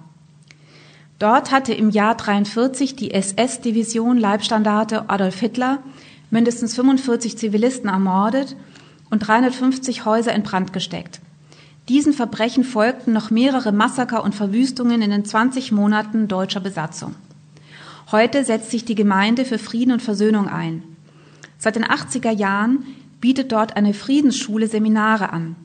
[1.17, 5.79] Dort hatte im Jahr 43 die SS-Division Leibstandarte Adolf Hitler
[6.29, 8.55] mindestens 45 Zivilisten ermordet
[9.09, 11.19] und 350 Häuser in Brand gesteckt.
[11.89, 17.15] Diesen Verbrechen folgten noch mehrere Massaker und Verwüstungen in den 20 Monaten deutscher Besatzung.
[18.11, 20.83] Heute setzt sich die Gemeinde für Frieden und Versöhnung ein.
[21.57, 22.85] Seit den 80er Jahren
[23.21, 25.55] bietet dort eine Friedensschule Seminare an.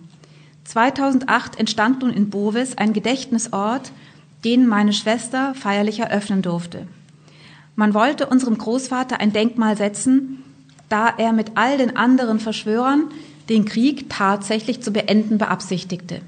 [0.65, 3.93] 2008 entstand nun in Bovis ein Gedächtnisort
[4.45, 6.87] den meine Schwester feierlich eröffnen durfte.
[7.77, 10.43] Man wollte unserem Großvater ein Denkmal setzen,
[10.89, 13.11] da er mit all den anderen Verschwörern
[13.53, 16.23] den Krieg tatsächlich zu beenden beabsichtigte.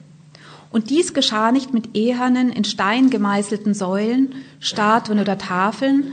[0.70, 6.12] Und dies geschah nicht mit ehernen, in Stein gemeißelten Säulen, Statuen oder Tafeln,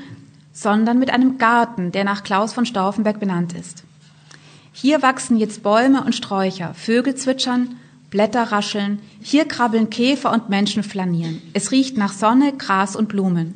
[0.54, 3.84] sondern mit einem Garten, der nach Klaus von Stauffenberg benannt ist.
[4.72, 7.76] Hier wachsen jetzt Bäume und Sträucher, Vögel zwitschern,
[8.10, 11.42] Blätter rascheln, hier krabbeln Käfer und Menschen flanieren.
[11.54, 13.56] Es riecht nach Sonne, Gras und Blumen.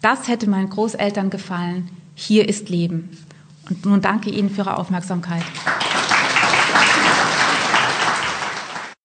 [0.00, 1.88] Das hätte meinen Großeltern gefallen.
[2.14, 3.10] Hier ist Leben.
[3.68, 5.44] Und nun danke Ihnen für Ihre Aufmerksamkeit.